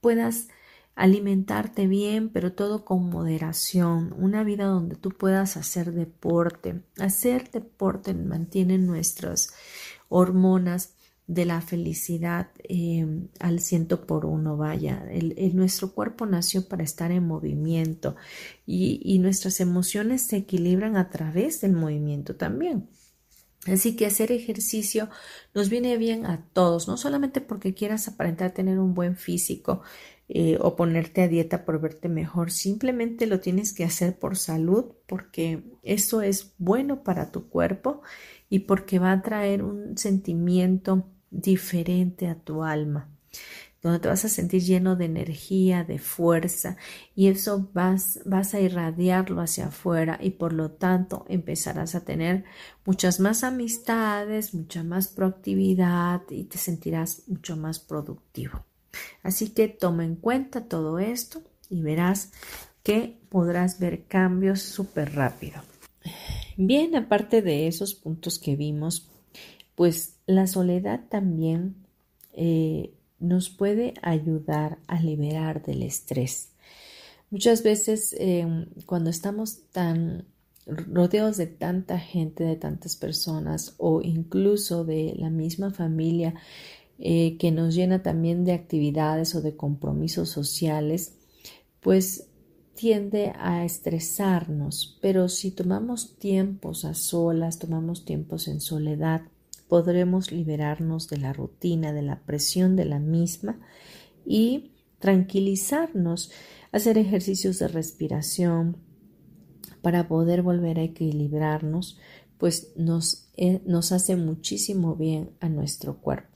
puedas 0.00 0.48
alimentarte 0.94 1.86
bien, 1.86 2.28
pero 2.28 2.52
todo 2.52 2.84
con 2.84 3.08
moderación, 3.08 4.14
una 4.18 4.44
vida 4.44 4.66
donde 4.66 4.96
tú 4.96 5.10
puedas 5.10 5.56
hacer 5.56 5.92
deporte. 5.92 6.82
Hacer 6.98 7.50
deporte 7.50 8.14
mantiene 8.14 8.78
nuestras 8.78 9.52
hormonas 10.08 10.94
de 11.26 11.46
la 11.46 11.60
felicidad 11.62 12.48
eh, 12.68 13.06
al 13.40 13.60
ciento 13.60 14.06
por 14.06 14.26
uno, 14.26 14.56
vaya. 14.56 15.06
El, 15.10 15.56
nuestro 15.56 15.92
cuerpo 15.92 16.26
nació 16.26 16.68
para 16.68 16.82
estar 16.82 17.10
en 17.10 17.26
movimiento 17.26 18.16
y, 18.66 19.00
y 19.02 19.18
nuestras 19.18 19.60
emociones 19.60 20.22
se 20.22 20.36
equilibran 20.38 20.96
a 20.96 21.08
través 21.08 21.60
del 21.60 21.72
movimiento 21.72 22.36
también. 22.36 22.88
Así 23.66 23.94
que 23.94 24.06
hacer 24.06 24.32
ejercicio 24.32 25.08
nos 25.54 25.68
viene 25.68 25.96
bien 25.96 26.26
a 26.26 26.44
todos, 26.52 26.88
no 26.88 26.96
solamente 26.96 27.40
porque 27.40 27.74
quieras 27.74 28.08
aparentar 28.08 28.50
tener 28.50 28.80
un 28.80 28.92
buen 28.92 29.16
físico, 29.16 29.82
eh, 30.34 30.56
o 30.60 30.76
ponerte 30.76 31.20
a 31.20 31.28
dieta 31.28 31.66
por 31.66 31.78
verte 31.78 32.08
mejor. 32.08 32.50
Simplemente 32.50 33.26
lo 33.26 33.40
tienes 33.40 33.74
que 33.74 33.84
hacer 33.84 34.18
por 34.18 34.38
salud 34.38 34.94
porque 35.06 35.62
eso 35.82 36.22
es 36.22 36.54
bueno 36.56 37.02
para 37.02 37.30
tu 37.30 37.50
cuerpo 37.50 38.00
y 38.48 38.60
porque 38.60 38.98
va 38.98 39.12
a 39.12 39.20
traer 39.20 39.62
un 39.62 39.98
sentimiento 39.98 41.06
diferente 41.30 42.28
a 42.28 42.36
tu 42.36 42.64
alma 42.64 43.10
donde 43.82 43.98
te 43.98 44.08
vas 44.08 44.24
a 44.24 44.28
sentir 44.28 44.62
lleno 44.62 44.94
de 44.94 45.06
energía, 45.06 45.82
de 45.82 45.98
fuerza, 45.98 46.76
y 47.16 47.26
eso 47.26 47.68
vas, 47.74 48.20
vas 48.24 48.54
a 48.54 48.60
irradiarlo 48.60 49.40
hacia 49.40 49.66
afuera 49.66 50.18
y 50.22 50.30
por 50.30 50.52
lo 50.52 50.70
tanto 50.70 51.26
empezarás 51.28 51.96
a 51.96 52.04
tener 52.04 52.44
muchas 52.86 53.18
más 53.18 53.42
amistades, 53.42 54.54
mucha 54.54 54.84
más 54.84 55.08
proactividad 55.08 56.22
y 56.30 56.44
te 56.44 56.58
sentirás 56.58 57.24
mucho 57.26 57.56
más 57.56 57.80
productivo. 57.80 58.64
Así 59.22 59.50
que 59.50 59.68
toma 59.68 60.04
en 60.04 60.16
cuenta 60.16 60.68
todo 60.68 60.98
esto 60.98 61.42
y 61.68 61.82
verás 61.82 62.32
que 62.82 63.18
podrás 63.28 63.78
ver 63.78 64.04
cambios 64.04 64.60
súper 64.62 65.14
rápido. 65.14 65.62
Bien, 66.56 66.94
aparte 66.96 67.42
de 67.42 67.66
esos 67.66 67.94
puntos 67.94 68.38
que 68.38 68.56
vimos, 68.56 69.08
pues 69.74 70.16
la 70.26 70.46
soledad 70.46 71.00
también 71.08 71.76
eh, 72.32 72.92
nos 73.20 73.48
puede 73.48 73.94
ayudar 74.02 74.78
a 74.86 75.00
liberar 75.00 75.64
del 75.64 75.82
estrés. 75.82 76.50
Muchas 77.30 77.62
veces 77.62 78.14
em, 78.18 78.66
cuando 78.84 79.08
estamos 79.08 79.62
tan 79.70 80.26
rodeados 80.66 81.38
de 81.38 81.46
tanta 81.46 81.98
gente, 81.98 82.44
de 82.44 82.56
tantas 82.56 82.96
personas 82.96 83.74
o 83.78 84.02
incluso 84.02 84.84
de 84.84 85.14
la 85.16 85.30
misma 85.30 85.70
familia, 85.70 86.34
eh, 87.04 87.36
que 87.36 87.50
nos 87.50 87.74
llena 87.74 88.00
también 88.04 88.44
de 88.44 88.52
actividades 88.52 89.34
o 89.34 89.42
de 89.42 89.56
compromisos 89.56 90.28
sociales, 90.28 91.18
pues 91.80 92.28
tiende 92.74 93.32
a 93.36 93.64
estresarnos, 93.64 95.00
pero 95.02 95.28
si 95.28 95.50
tomamos 95.50 96.16
tiempos 96.20 96.84
a 96.84 96.94
solas, 96.94 97.58
tomamos 97.58 98.04
tiempos 98.04 98.46
en 98.46 98.60
soledad, 98.60 99.22
podremos 99.66 100.30
liberarnos 100.30 101.08
de 101.08 101.16
la 101.16 101.32
rutina, 101.32 101.92
de 101.92 102.02
la 102.02 102.20
presión 102.20 102.76
de 102.76 102.84
la 102.84 103.00
misma 103.00 103.58
y 104.24 104.70
tranquilizarnos, 105.00 106.30
hacer 106.70 106.98
ejercicios 106.98 107.58
de 107.58 107.66
respiración 107.66 108.76
para 109.80 110.06
poder 110.06 110.42
volver 110.42 110.78
a 110.78 110.84
equilibrarnos, 110.84 111.98
pues 112.38 112.74
nos, 112.76 113.28
eh, 113.36 113.60
nos 113.66 113.90
hace 113.90 114.14
muchísimo 114.14 114.94
bien 114.94 115.30
a 115.40 115.48
nuestro 115.48 115.96
cuerpo. 116.00 116.31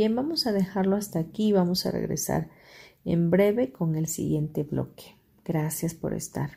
Bien, 0.00 0.16
vamos 0.16 0.46
a 0.46 0.52
dejarlo 0.52 0.96
hasta 0.96 1.18
aquí 1.18 1.48
y 1.48 1.52
vamos 1.52 1.84
a 1.84 1.90
regresar 1.90 2.48
en 3.04 3.30
breve 3.30 3.70
con 3.70 3.96
el 3.96 4.06
siguiente 4.06 4.62
bloque. 4.62 5.14
Gracias 5.44 5.92
por 5.92 6.14
estar. 6.14 6.52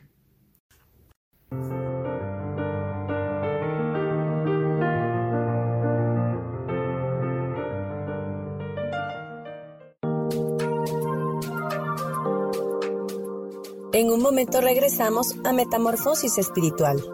En 13.92 14.10
un 14.10 14.22
momento 14.22 14.62
regresamos 14.62 15.36
a 15.44 15.52
Metamorfosis 15.52 16.38
Espiritual. 16.38 17.13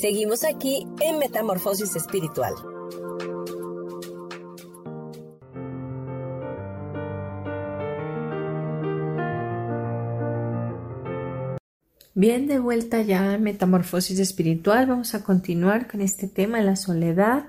Seguimos 0.00 0.44
aquí 0.44 0.86
en 1.02 1.18
Metamorfosis 1.18 1.94
Espiritual. 1.94 2.54
Bien, 12.14 12.46
de 12.46 12.58
vuelta 12.58 13.02
ya 13.02 13.34
en 13.34 13.42
Metamorfosis 13.42 14.18
Espiritual, 14.20 14.86
vamos 14.86 15.14
a 15.14 15.22
continuar 15.22 15.86
con 15.86 16.00
este 16.00 16.28
tema 16.28 16.56
de 16.56 16.64
la 16.64 16.76
soledad. 16.76 17.44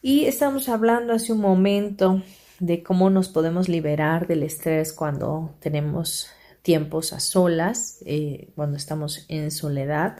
Y 0.00 0.26
estamos 0.26 0.68
hablando 0.68 1.14
hace 1.14 1.32
un 1.32 1.40
momento 1.40 2.22
de 2.60 2.84
cómo 2.84 3.10
nos 3.10 3.28
podemos 3.28 3.68
liberar 3.68 4.28
del 4.28 4.44
estrés 4.44 4.92
cuando 4.92 5.56
tenemos 5.58 6.28
tiempos 6.62 7.12
a 7.12 7.18
solas, 7.18 7.98
eh, 8.06 8.50
cuando 8.54 8.76
estamos 8.76 9.26
en 9.26 9.50
soledad 9.50 10.16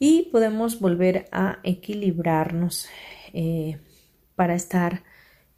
y 0.00 0.30
podemos 0.32 0.80
volver 0.80 1.28
a 1.30 1.60
equilibrarnos 1.62 2.88
eh, 3.34 3.78
para 4.34 4.54
estar 4.54 5.04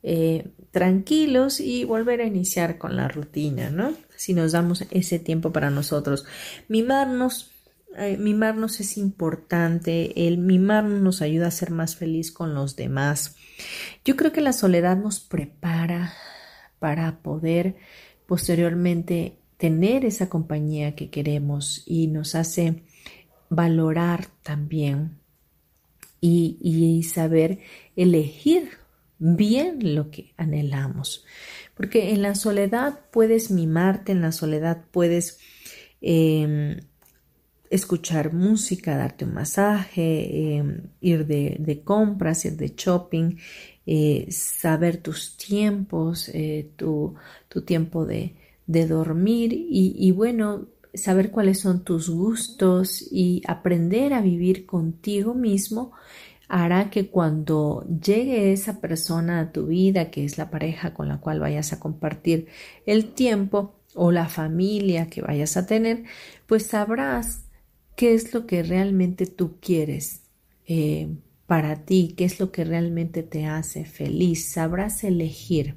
eh, 0.03 0.49
tranquilos 0.73 1.61
y 1.61 1.85
volver 1.85 2.21
a 2.21 2.27
iniciar 2.27 2.77
con 2.77 2.97
la 2.97 3.07
rutina, 3.07 3.71
¿no? 3.71 3.95
Si 4.17 4.35
nos 4.35 4.51
damos 4.51 4.85
ese 4.91 5.21
tiempo 5.21 5.53
para 5.53 5.71
nosotros. 5.71 6.27
Mimarnos, 6.69 7.53
eh, 7.97 8.17
mimarnos 8.19 8.81
es 8.81 8.99
importante, 8.99 10.27
el 10.27 10.39
mimarnos 10.39 11.01
nos 11.01 11.23
ayuda 11.23 11.47
a 11.47 11.53
ser 11.53 11.71
más 11.71 11.95
feliz 11.95 12.33
con 12.33 12.53
los 12.53 12.75
demás. 12.75 13.37
Yo 14.05 14.17
creo 14.17 14.33
que 14.33 14.41
la 14.41 14.53
soledad 14.53 14.97
nos 14.97 15.21
prepara 15.21 16.15
para 16.81 17.23
poder 17.23 17.77
posteriormente 18.27 19.39
tener 19.57 20.05
esa 20.05 20.29
compañía 20.29 20.97
que 20.97 21.11
queremos 21.11 21.85
y 21.87 22.09
nos 22.09 22.35
hace 22.35 22.83
valorar 23.55 24.27
también 24.43 25.19
y, 26.23 26.57
y 26.63 27.03
saber 27.03 27.59
elegir 27.97 28.71
bien 29.19 29.95
lo 29.95 30.11
que 30.11 30.33
anhelamos. 30.39 31.25
Porque 31.77 32.13
en 32.13 32.23
la 32.23 32.35
soledad 32.35 33.01
puedes 33.11 33.51
mimarte, 33.51 34.13
en 34.13 34.23
la 34.23 34.33
soledad 34.33 34.85
puedes 34.91 35.39
em, 36.01 36.81
escuchar 37.69 38.33
música, 38.33 38.97
darte 38.97 39.27
un 39.27 39.35
masaje, 39.35 40.57
em, 40.57 40.83
ir 41.01 41.27
de, 41.27 41.83
compras, 41.85 42.47
ir 42.47 42.57
de 42.57 42.73
shopping, 42.75 43.37
eh, 43.87 44.29
saber 44.31 44.97
tus 44.97 45.37
tiempos, 45.37 46.31
eh, 46.33 46.71
tu, 46.77 47.15
tiempo 47.67 48.07
de, 48.07 48.35
dormir 48.67 49.53
y, 49.53 49.95
y 49.99 50.13
bueno, 50.13 50.69
saber 50.95 51.31
cuáles 51.31 51.61
son 51.61 51.85
tus 51.85 52.11
gustos 52.11 53.03
y 53.11 53.43
aprender 53.47 54.13
a 54.13 54.21
vivir 54.21 54.67
contigo 54.67 55.35
mismo 55.35 55.93
hará 56.49 56.91
que 56.91 57.09
cuando 57.09 57.87
llegue 57.87 58.53
esa 58.53 58.81
persona 58.81 59.41
a 59.41 59.53
tu 59.53 59.69
vida, 59.69 60.11
que 60.11 60.23
es 60.23 60.37
la 60.37 60.51
pareja 60.51 60.93
con 60.93 61.09
la 61.09 61.19
cual 61.19 61.41
vayas 61.41 61.73
a 61.73 61.81
compartir 61.81 62.47
el 62.85 63.15
tiempo 63.15 63.81
o 63.95 64.13
la 64.13 64.29
familia 64.29 65.07
que 65.07 65.23
vayas 65.23 65.57
a 65.57 65.67
tener, 65.67 66.05
pues 66.47 66.67
sabrás 66.67 67.45
qué 67.97 68.13
es 68.13 68.35
lo 68.35 68.47
que 68.47 68.63
realmente 68.63 69.25
tú 69.25 69.57
quieres 69.61 70.25
eh, 70.67 71.17
para 71.47 71.87
ti, 71.87 72.15
qué 72.17 72.27
es 72.27 72.39
lo 72.39 72.53
que 72.53 72.65
realmente 72.65 73.23
te 73.23 73.47
hace 73.47 73.87
feliz, 73.87 74.53
sabrás 74.53 75.05
elegir, 75.05 75.77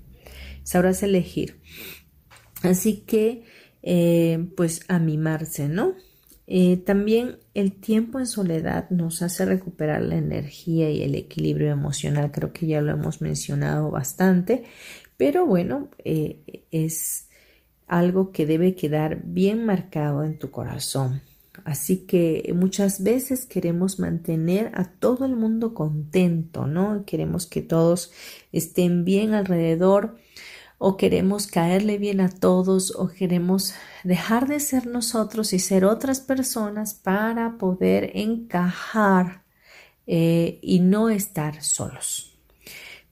sabrás 0.64 1.04
elegir. 1.04 1.62
Así 2.64 2.98
que, 2.98 3.44
eh, 3.88 4.50
pues 4.58 4.82
a 4.88 4.98
mimarse, 4.98 5.70
¿no? 5.70 5.94
Eh, 6.48 6.78
también 6.78 7.38
el 7.54 7.80
tiempo 7.80 8.20
en 8.20 8.26
soledad 8.26 8.90
nos 8.90 9.22
hace 9.22 9.46
recuperar 9.46 10.02
la 10.02 10.16
energía 10.16 10.90
y 10.90 11.04
el 11.04 11.14
equilibrio 11.14 11.72
emocional. 11.72 12.32
Creo 12.32 12.52
que 12.52 12.66
ya 12.66 12.82
lo 12.82 12.92
hemos 12.92 13.22
mencionado 13.22 13.92
bastante, 13.92 14.64
pero 15.18 15.46
bueno, 15.46 15.90
eh, 16.04 16.66
es 16.72 17.30
algo 17.86 18.32
que 18.32 18.48
debe 18.48 18.74
quedar 18.74 19.22
bien 19.24 19.66
marcado 19.66 20.24
en 20.24 20.40
tu 20.40 20.50
corazón. 20.50 21.22
Así 21.64 22.08
que 22.08 22.52
muchas 22.56 23.04
veces 23.04 23.46
queremos 23.46 24.00
mantener 24.00 24.72
a 24.74 24.86
todo 24.86 25.26
el 25.26 25.36
mundo 25.36 25.76
contento, 25.76 26.66
¿no? 26.66 27.06
Queremos 27.06 27.46
que 27.46 27.62
todos 27.62 28.12
estén 28.52 29.06
bien 29.06 29.36
alrededor 29.36 30.18
o 30.78 30.98
queremos 30.98 31.48
caerle 31.48 31.98
bien 31.98 32.22
a 32.22 32.30
todos 32.30 32.94
o 32.96 33.08
queremos 33.08 33.74
dejar 34.04 34.48
de 34.48 34.60
ser 34.60 34.88
nosotros 34.88 35.54
y 35.54 35.60
ser 35.60 35.86
otras 35.86 36.20
personas 36.20 36.94
para 36.94 37.58
poder 37.58 38.12
encajar 38.16 39.44
eh, 40.08 40.60
y 40.62 40.80
no 40.80 41.10
estar 41.10 41.64
solos. 41.64 42.36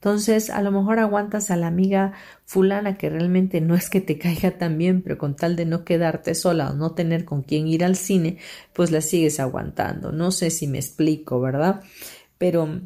Entonces, 0.04 0.50
a 0.50 0.62
lo 0.62 0.70
mejor 0.72 1.00
aguantas 1.00 1.50
a 1.50 1.56
la 1.56 1.68
amiga 1.68 2.12
fulana 2.44 2.98
que 2.98 3.10
realmente 3.10 3.62
no 3.62 3.74
es 3.74 3.90
que 3.90 4.02
te 4.02 4.18
caiga 4.18 4.52
tan 4.52 4.78
bien, 4.78 5.02
pero 5.02 5.18
con 5.18 5.38
tal 5.38 5.56
de 5.56 5.66
no 5.66 5.86
quedarte 5.86 6.36
sola 6.36 6.72
o 6.72 6.74
no 6.74 6.92
tener 6.92 7.24
con 7.24 7.42
quién 7.42 7.70
ir 7.70 7.86
al 7.86 7.96
cine, 7.96 8.38
pues 8.74 8.92
la 8.92 9.00
sigues 9.00 9.40
aguantando. 9.40 10.12
No 10.12 10.32
sé 10.32 10.50
si 10.50 10.68
me 10.68 10.78
explico, 10.78 11.40
¿verdad? 11.40 11.84
Pero 12.38 12.82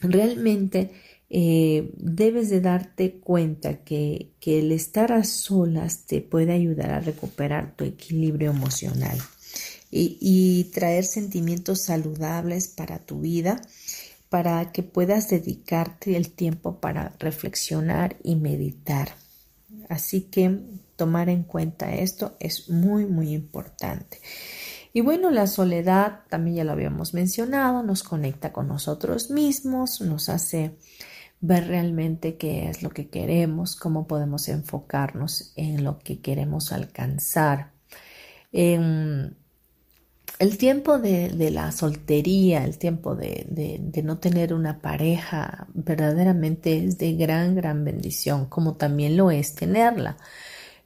realmente 0.00 0.92
eh, 1.30 1.90
debes 1.96 2.48
de 2.48 2.60
darte 2.60 3.18
cuenta 3.20 3.84
que, 3.84 4.30
que 4.40 4.60
el 4.60 4.72
estar 4.72 5.12
a 5.12 5.24
solas 5.24 6.06
te 6.06 6.20
puede 6.20 6.52
ayudar 6.52 6.90
a 6.90 7.00
recuperar 7.00 7.76
tu 7.76 7.84
equilibrio 7.84 8.50
emocional 8.50 9.18
y, 9.90 10.16
y 10.20 10.64
traer 10.72 11.04
sentimientos 11.04 11.82
saludables 11.82 12.68
para 12.68 12.98
tu 12.98 13.20
vida 13.20 13.60
para 14.28 14.72
que 14.72 14.82
puedas 14.82 15.28
dedicarte 15.28 16.16
el 16.16 16.30
tiempo 16.30 16.80
para 16.80 17.14
reflexionar 17.18 18.16
y 18.22 18.36
meditar. 18.36 19.14
Así 19.88 20.22
que 20.22 20.60
tomar 20.96 21.28
en 21.28 21.44
cuenta 21.44 21.94
esto 21.94 22.36
es 22.40 22.68
muy, 22.68 23.06
muy 23.06 23.32
importante. 23.32 24.20
Y 24.92 25.00
bueno, 25.00 25.30
la 25.30 25.46
soledad, 25.46 26.20
también 26.28 26.56
ya 26.56 26.64
lo 26.64 26.72
habíamos 26.72 27.14
mencionado, 27.14 27.82
nos 27.82 28.02
conecta 28.02 28.52
con 28.52 28.68
nosotros 28.68 29.30
mismos, 29.30 30.00
nos 30.00 30.28
hace 30.28 30.76
ver 31.40 31.68
realmente 31.68 32.36
qué 32.36 32.68
es 32.68 32.82
lo 32.82 32.90
que 32.90 33.08
queremos, 33.08 33.76
cómo 33.76 34.06
podemos 34.06 34.48
enfocarnos 34.48 35.52
en 35.56 35.84
lo 35.84 35.98
que 35.98 36.20
queremos 36.20 36.72
alcanzar. 36.72 37.72
el 38.52 39.34
tiempo 40.58 40.98
de, 40.98 41.50
la 41.50 41.72
soltería, 41.72 42.64
el 42.64 42.78
tiempo 42.78 43.14
de, 43.14 44.02
no 44.04 44.18
tener 44.18 44.54
una 44.54 44.80
pareja, 44.80 45.66
verdaderamente 45.74 46.84
es 46.84 46.98
de 46.98 47.14
gran, 47.14 47.54
gran 47.54 47.84
bendición, 47.84 48.46
como 48.46 48.76
también 48.76 49.16
lo 49.16 49.30
es 49.30 49.54
tenerla. 49.54 50.16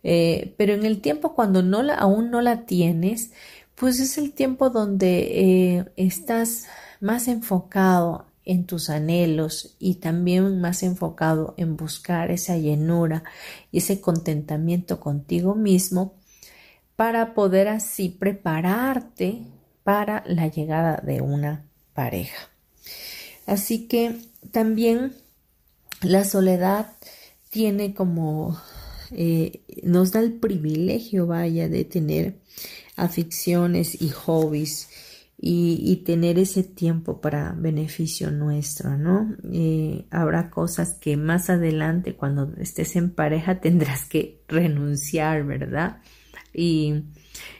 Eh, 0.05 0.55
pero 0.59 0.74
en 0.74 0.84
el 0.84 1.00
tiempo 1.00 1.34
cuando 1.34 1.61
aún 1.96 2.30
no 2.30 2.40
la 2.40 2.66
tienes, 2.66 3.32
pues 3.74 4.00
es 4.00 4.18
el 4.18 4.32
tiempo 4.32 4.70
donde 4.70 5.78
eh, 5.78 5.92
estás 5.96 6.66
más 7.00 7.28
enfocado 7.28 8.32
en 8.45 8.66
tus 8.66 8.90
anhelos 8.90 9.76
y 9.78 9.97
también 9.97 10.61
más 10.61 10.82
enfocado 10.82 11.55
en 11.57 11.76
buscar 11.76 12.30
esa 12.30 12.57
llenura 12.57 13.24
y 13.70 13.78
ese 13.78 14.01
contentamiento 14.01 15.01
contigo 15.01 15.55
mismo 15.55 16.14
para 16.97 17.34
poder 17.34 17.68
así 17.68 18.09
prepararte 18.09 19.43
para 19.84 20.22
la 20.26 20.49
llegada 20.49 21.03
de 21.05 21.20
una 21.20 21.64
pareja. 21.95 22.49
Así 23.47 23.86
que 23.88 24.16
también 24.51 25.14
la 26.01 26.24
soledad 26.24 26.93
tiene 27.51 27.95
como, 27.95 28.61
eh, 29.11 29.62
nos 29.82 30.12
da 30.12 30.20
el 30.20 30.32
privilegio, 30.34 31.26
vaya, 31.26 31.68
de 31.68 31.84
tener 31.84 32.38
aficiones 32.97 34.01
y 34.01 34.11
hobbies 34.11 34.88
y, 35.45 35.97
tener 36.07 36.38
ese 36.38 36.62
tiempo 36.62 37.20
para 37.20 37.53
beneficio 37.59 38.30
nuestro, 38.30 38.97
¿no? 38.97 39.34
Eh, 39.53 40.07
habrá 40.12 40.51
cosas 40.51 40.95
que 41.01 41.16
más 41.16 41.51
adelante, 41.51 42.14
cuando 42.14 42.53
estés 42.59 42.95
en 42.95 43.11
pareja, 43.11 43.57
tendrás 43.61 44.05
que 44.05 44.45
renunciar, 44.47 45.45
¿verdad? 45.45 46.01
Y, 46.55 47.03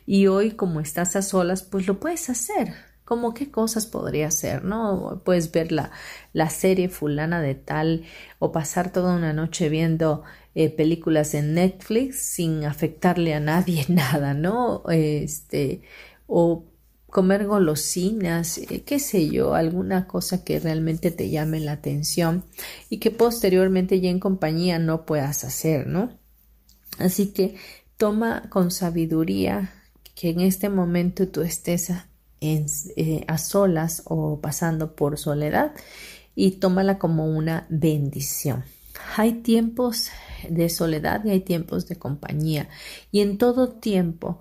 y 0.07 0.29
hoy, 0.29 0.53
como 0.53 0.79
estás 0.79 1.17
a 1.17 1.23
solas, 1.23 1.65
pues 1.65 1.89
lo 1.89 1.99
puedes 1.99 2.31
hacer. 2.31 2.73
¿Cómo 3.05 3.35
qué 3.35 3.51
cosas 3.51 3.87
podría 3.89 4.29
hacer, 4.29 4.63
no? 4.63 5.21
Puedes 5.25 5.51
ver 5.51 5.73
la, 5.73 5.91
la 6.33 6.51
serie 6.51 6.89
fulana 6.89 7.41
de 7.43 7.57
tal 7.57 8.05
o 8.39 8.53
pasar 8.53 8.93
toda 8.93 9.17
una 9.17 9.33
noche 9.33 9.69
viendo 9.69 10.23
eh, 10.55 10.71
películas 10.71 11.35
en 11.35 11.55
Netflix 11.55 12.23
sin 12.23 12.65
afectarle 12.65 13.35
a 13.35 13.41
nadie 13.41 13.87
nada, 13.89 14.35
¿no? 14.35 14.85
Este, 14.89 15.83
o 16.29 16.72
comer 17.13 17.47
golosinas, 17.47 18.57
eh, 18.57 18.85
qué 18.87 18.99
sé 18.99 19.29
yo, 19.29 19.55
alguna 19.55 20.09
cosa 20.09 20.45
que 20.45 20.59
realmente 20.59 21.11
te 21.11 21.29
llame 21.29 21.61
la 21.61 21.73
atención 21.73 22.47
y 22.89 23.01
que 23.01 23.11
posteriormente 23.11 24.01
ya 24.01 24.09
en 24.09 24.19
compañía 24.19 24.79
no 24.79 25.05
puedas 25.05 25.45
hacer, 25.45 25.87
¿no? 25.87 26.19
Así 26.99 27.27
que 27.35 27.57
toma 27.99 28.49
con 28.49 28.71
sabiduría 28.71 29.75
que 30.15 30.31
en 30.31 30.41
este 30.41 30.71
momento 30.71 31.29
tú 31.29 31.43
estés 31.43 31.91
a, 31.91 32.09
eh, 32.41 33.25
a 33.29 33.37
solas 33.37 34.03
o 34.07 34.41
pasando 34.41 34.97
por 34.97 35.19
soledad 35.19 35.75
y 36.35 36.53
tómala 36.53 36.99
como 36.99 37.27
una 37.27 37.67
bendición. 37.69 38.65
Hay 39.19 39.43
tiempos 39.43 40.09
de 40.49 40.71
soledad 40.71 41.23
y 41.27 41.31
hay 41.31 41.41
tiempos 41.41 41.89
de 41.89 41.97
compañía 41.97 42.71
y 43.11 43.21
en 43.21 43.37
todo 43.37 43.69
tiempo 43.69 44.41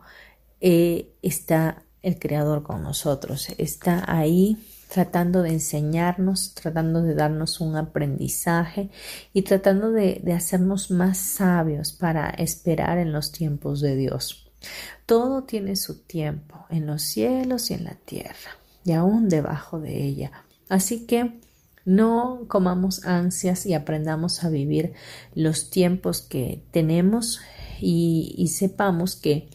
eh, 0.61 1.11
está 1.21 1.83
el 2.01 2.19
Creador 2.19 2.63
con 2.63 2.83
nosotros, 2.83 3.49
está 3.57 4.03
ahí 4.07 4.57
tratando 4.91 5.41
de 5.41 5.51
enseñarnos, 5.53 6.53
tratando 6.53 7.01
de 7.01 7.15
darnos 7.15 7.61
un 7.61 7.77
aprendizaje 7.77 8.89
y 9.31 9.43
tratando 9.43 9.91
de, 9.91 10.21
hacernos 10.35 10.91
más 10.91 11.17
sabios 11.17 11.93
para 11.93 12.29
esperar 12.31 12.97
en 12.97 13.13
los 13.13 13.31
tiempos 13.31 13.79
de 13.79 13.95
Dios. 13.95 14.51
Todo 15.05 15.43
tiene 15.43 15.77
su 15.77 15.99
tiempo 15.99 16.65
en 16.69 16.87
los 16.87 17.03
cielos 17.03 17.71
y 17.71 17.75
en 17.75 17.85
la 17.85 17.95
tierra 17.95 18.57
y 18.83 18.91
aún 18.91 19.29
debajo 19.29 19.79
de 19.79 20.03
ella. 20.03 20.31
Así 20.67 21.05
que 21.05 21.39
no 21.85 22.41
comamos 22.49 23.05
ansias 23.05 23.65
y 23.65 23.73
aprendamos 23.73 24.43
a 24.43 24.49
vivir 24.49 24.93
los 25.33 25.69
tiempos 25.69 26.21
que 26.21 26.63
tenemos 26.71 27.39
y 27.79 28.47
sepamos 28.53 29.15
que 29.15 29.49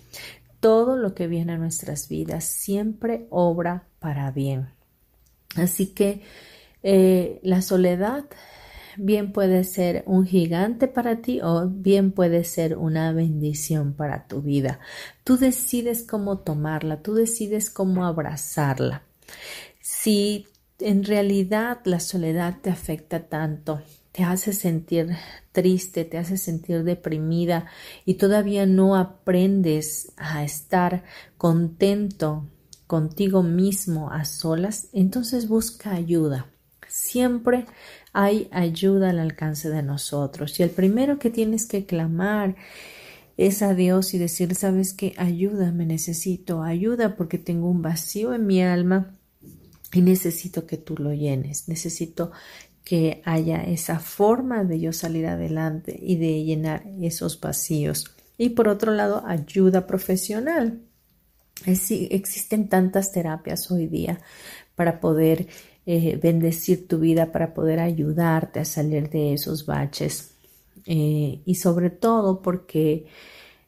todo 0.67 0.97
lo 0.97 1.15
que 1.15 1.29
viene 1.29 1.53
a 1.53 1.59
nuestras 1.59 2.09
vidas 2.09 2.43
siempre 2.43 3.29
obra 3.31 3.87
para 4.01 4.33
bien. 4.33 4.71
Así 5.55 5.95
que 5.95 6.23
eh, 6.83 7.39
la 7.45 7.63
soledad 7.63 8.25
bien 8.97 9.31
puede 9.33 9.63
ser 9.63 10.03
un 10.07 10.27
gigante 10.27 10.89
para 10.89 11.23
ti 11.23 11.39
o 11.41 11.69
bien 11.69 12.11
puede 12.11 12.43
ser 12.43 12.77
una 12.77 13.13
bendición 13.13 13.93
para 13.93 14.27
tu 14.27 14.43
vida. 14.43 14.81
Tú 15.23 15.37
decides 15.37 16.03
cómo 16.03 16.39
tomarla, 16.39 17.01
tú 17.01 17.15
decides 17.15 17.71
cómo 17.71 18.05
abrazarla. 18.05 19.05
Si 19.81 20.49
en 20.81 21.05
realidad 21.05 21.79
la 21.85 22.01
soledad 22.01 22.57
te 22.61 22.71
afecta 22.71 23.29
tanto, 23.29 23.83
te 24.17 24.25
hace 24.25 24.55
sentir 24.55 25.15
triste, 25.53 26.07
te 26.07 26.17
hace 26.17 26.39
sentir 26.39 26.85
deprimida 26.85 27.67
y 28.07 28.15
todavía 28.15 28.65
no 28.65 28.97
aprendes 28.97 30.13
a 30.17 30.43
estar 30.43 31.05
contento 31.37 32.47
contigo 32.87 33.43
mismo 33.43 34.11
a 34.11 34.25
solas, 34.25 34.89
entonces 34.95 35.49
busca 35.49 35.93
ayuda. 35.93 36.47
Siempre 36.89 37.67
hay 38.15 38.49
ayuda 38.53 39.11
al 39.11 39.19
alcance 39.19 39.69
de 39.69 39.83
nosotros 39.83 40.59
y 40.61 40.63
el 40.63 40.71
primero 40.71 41.19
que 41.19 41.29
tienes 41.29 41.67
que 41.67 41.85
clamar 41.85 42.57
es 43.37 43.61
a 43.61 43.75
Dios 43.75 44.15
y 44.15 44.19
decir, 44.19 44.55
sabes 44.55 44.95
que 44.95 45.13
ayuda, 45.19 45.73
me 45.73 45.85
necesito 45.85 46.63
ayuda 46.63 47.17
porque 47.17 47.37
tengo 47.37 47.69
un 47.69 47.83
vacío 47.83 48.33
en 48.33 48.47
mi 48.47 48.63
alma 48.63 49.15
y 49.93 50.01
necesito 50.01 50.67
que 50.67 50.77
tú 50.77 50.95
lo 50.97 51.13
llenes, 51.13 51.69
necesito 51.69 52.33
que 52.87 53.21
haya 53.25 53.65
esa 53.65 53.99
forma 53.99 54.63
de 54.63 54.79
yo 54.79 54.93
salir 54.93 55.27
adelante 55.27 55.99
y 56.01 56.19
de 56.19 56.45
llenar 56.45 56.85
esos 57.01 57.41
vacíos. 57.41 58.15
Y 58.39 58.51
por 58.51 58.69
otro 58.69 58.93
lado, 58.93 59.25
ayuda 59.27 59.89
profesional. 59.89 60.83
existen 61.67 62.69
tantas 62.69 63.11
terapias 63.11 63.73
hoy 63.73 63.89
día 63.89 64.21
para 64.77 65.01
poder 65.01 65.49
eh, 65.85 66.17
bendecir 66.23 66.87
tu 66.87 67.01
vida, 67.01 67.33
para 67.33 67.55
poder 67.55 67.81
ayudarte 67.81 68.61
a 68.61 68.65
salir 68.65 69.11
de 69.11 69.33
esos 69.33 69.67
baches. 69.67 70.37
Eh, 70.85 71.41
y 71.45 71.55
sobre 71.57 71.91
todo 71.91 72.41
porque 72.41 73.07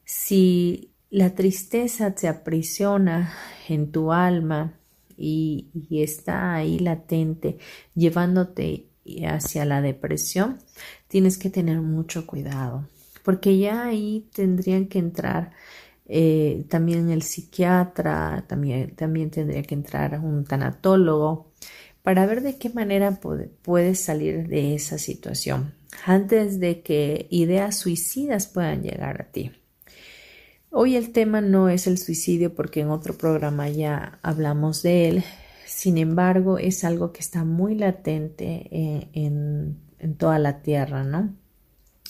si 0.05 0.93
la 1.11 1.35
tristeza 1.35 2.15
te 2.15 2.29
aprisiona 2.29 3.35
en 3.69 3.91
tu 3.91 4.13
alma 4.13 4.79
y 5.17 5.67
está 5.91 6.55
ahí 6.55 6.79
latente, 6.79 7.59
llevándote 7.97 8.88
hacia 9.25 9.65
la 9.65 9.81
depresión, 9.83 10.59
tienes 11.09 11.39
que 11.39 11.51
tener 11.51 11.81
mucho 11.81 12.27
cuidado, 12.27 12.89
porque 13.23 13.59
ya 13.59 13.85
ahí 13.85 14.29
tendrían 14.35 14.87
que 14.87 14.99
entrar 14.99 15.53
eh, 16.07 16.65
también 16.69 17.11
el 17.11 17.23
psiquiatra, 17.23 18.45
también, 18.49 18.95
también 18.95 19.31
tendría 19.31 19.63
que 19.63 19.75
entrar 19.75 20.19
un 20.21 20.45
tanatólogo 20.45 21.53
para 22.03 22.25
ver 22.25 22.43
de 22.43 22.57
qué 22.57 22.71
manera 22.71 23.21
puedes 23.63 24.01
salir 24.01 24.49
de 24.49 24.75
esa 24.75 24.97
situación 24.97 25.75
antes 26.07 26.61
de 26.61 26.81
que 26.83 27.27
ideas 27.31 27.77
suicidas 27.79 28.47
puedan 28.47 28.83
llegar 28.83 29.21
a 29.21 29.25
ti. 29.31 29.53
Hoy 30.71 30.97
el 30.97 31.13
tema 31.13 31.41
no 31.41 31.69
es 31.69 31.87
el 31.87 31.99
suicidio 31.99 32.55
porque 32.55 32.81
en 32.81 32.91
otro 32.91 33.17
programa 33.17 33.69
ya 33.69 34.19
hablamos 34.23 34.83
de 34.83 35.09
él, 35.09 35.25
sin 35.79 35.97
embargo, 35.97 36.59
es 36.59 36.83
algo 36.83 37.13
que 37.13 37.21
está 37.21 37.45
muy 37.45 37.77
latente 37.77 38.67
eh, 38.73 39.11
en, 39.13 39.79
toda 40.19 40.41
la 40.41 40.61
tierra, 40.61 41.05
¿no? 41.05 41.37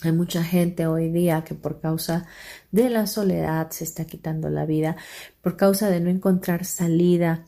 Hay 0.01 0.11
mucha 0.11 0.43
gente 0.43 0.87
hoy 0.87 1.11
día 1.11 1.43
que 1.43 1.53
por 1.53 1.79
causa 1.79 2.25
de 2.71 2.89
la 2.89 3.05
soledad 3.05 3.69
se 3.69 3.83
está 3.83 4.05
quitando 4.05 4.49
la 4.49 4.65
vida, 4.65 4.95
por 5.43 5.55
causa 5.55 5.91
de 5.91 5.99
no 5.99 6.09
encontrar 6.09 6.65
salida 6.65 7.45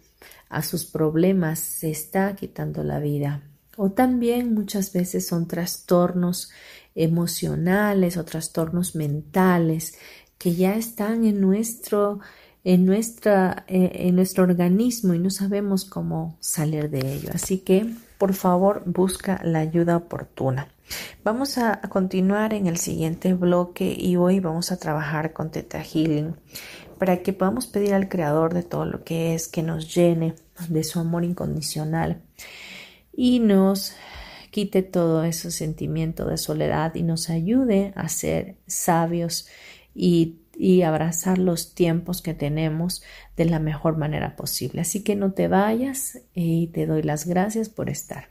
a 0.48 0.62
sus 0.62 0.86
problemas 0.86 1.58
se 1.58 1.90
está 1.90 2.36
quitando 2.36 2.84
la 2.84 3.00
vida. 3.00 3.42
O 3.76 3.90
también 3.90 4.54
muchas 4.54 4.94
veces 4.94 5.26
son 5.26 5.48
trastornos 5.48 6.52
emocionales 6.94 8.18
o 8.18 8.26
trastornos 8.26 8.96
mentales 8.96 9.98
que 10.38 10.54
ya 10.54 10.76
están 10.76 11.26
en 11.26 11.42
nuestro 11.42 12.20
en, 12.64 12.86
nuestra, 12.86 13.66
eh, 13.68 13.92
en 14.08 14.16
nuestro 14.16 14.44
organismo 14.44 15.14
y 15.14 15.20
no 15.20 15.30
sabemos 15.30 15.86
cómo 15.86 16.38
salir 16.40 16.90
de 16.90 17.14
ello. 17.14 17.30
Así 17.34 17.60
que, 17.60 17.94
por 18.18 18.34
favor, 18.34 18.84
busca 18.86 19.42
la 19.44 19.60
ayuda 19.60 19.98
oportuna. 19.98 20.68
Vamos 21.24 21.58
a, 21.58 21.82
continuar 21.90 22.54
en 22.54 22.68
el 22.68 22.78
siguiente 22.78 23.34
bloque 23.34 23.96
y 23.98 24.18
hoy 24.18 24.40
vamos 24.40 24.72
a 24.72 24.78
trabajar 24.78 25.34
con 25.34 25.50
Teta 25.52 25.82
Healing 25.82 26.36
para 26.98 27.24
que 27.24 27.34
podamos 27.34 27.68
pedir 27.68 27.94
al 27.94 28.10
Creador 28.10 28.54
de 28.54 28.64
todo 28.64 28.86
lo 28.86 29.04
que 29.04 29.34
es 29.34 29.48
que 29.48 29.64
nos 29.64 29.94
llene 29.96 30.36
de 30.68 30.84
su 30.84 31.00
amor 31.00 31.24
incondicional 31.24 32.22
y 33.14 33.40
nos 33.40 33.94
quite 34.52 34.84
todo 34.84 35.24
ese 35.24 35.50
sentimiento 35.50 36.28
de 36.28 36.38
soledad 36.38 36.94
y 36.96 37.04
nos 37.04 37.30
ayude 37.30 37.94
a 37.96 38.10
ser 38.10 38.58
sabios 38.68 39.48
y 39.96 40.41
y 40.64 40.84
abrazar 40.84 41.40
los 41.40 41.74
tiempos 41.74 42.22
que 42.22 42.36
tenemos 42.36 43.02
de 43.36 43.46
la 43.46 43.58
mejor 43.58 43.98
manera 43.98 44.36
posible. 44.36 44.82
Así 44.82 45.04
que 45.04 45.16
no 45.16 45.32
te 45.32 45.48
vayas 45.48 46.20
y 46.36 46.68
te 46.68 46.86
doy 46.86 47.02
las 47.02 47.26
gracias 47.26 47.68
por 47.68 47.90
estar. 47.90 48.30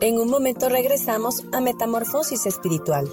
En 0.00 0.18
un 0.20 0.30
momento 0.30 0.68
regresamos 0.68 1.42
a 1.52 1.60
Metamorfosis 1.60 2.46
Espiritual. 2.46 3.08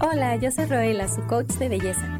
Hola, 0.00 0.36
yo 0.36 0.52
soy 0.52 0.66
Roela, 0.66 1.08
su 1.08 1.26
coach 1.26 1.48
de 1.54 1.68
belleza. 1.68 2.19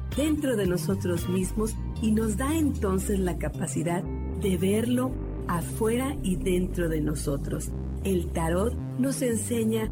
dentro 0.15 0.55
de 0.55 0.67
nosotros 0.67 1.29
mismos 1.29 1.75
y 2.01 2.11
nos 2.11 2.37
da 2.37 2.55
entonces 2.55 3.19
la 3.19 3.37
capacidad 3.37 4.03
de 4.03 4.57
verlo 4.57 5.11
afuera 5.47 6.15
y 6.23 6.35
dentro 6.35 6.89
de 6.89 7.01
nosotros. 7.01 7.69
El 8.03 8.27
tarot 8.27 8.73
nos 8.97 9.21
enseña 9.21 9.91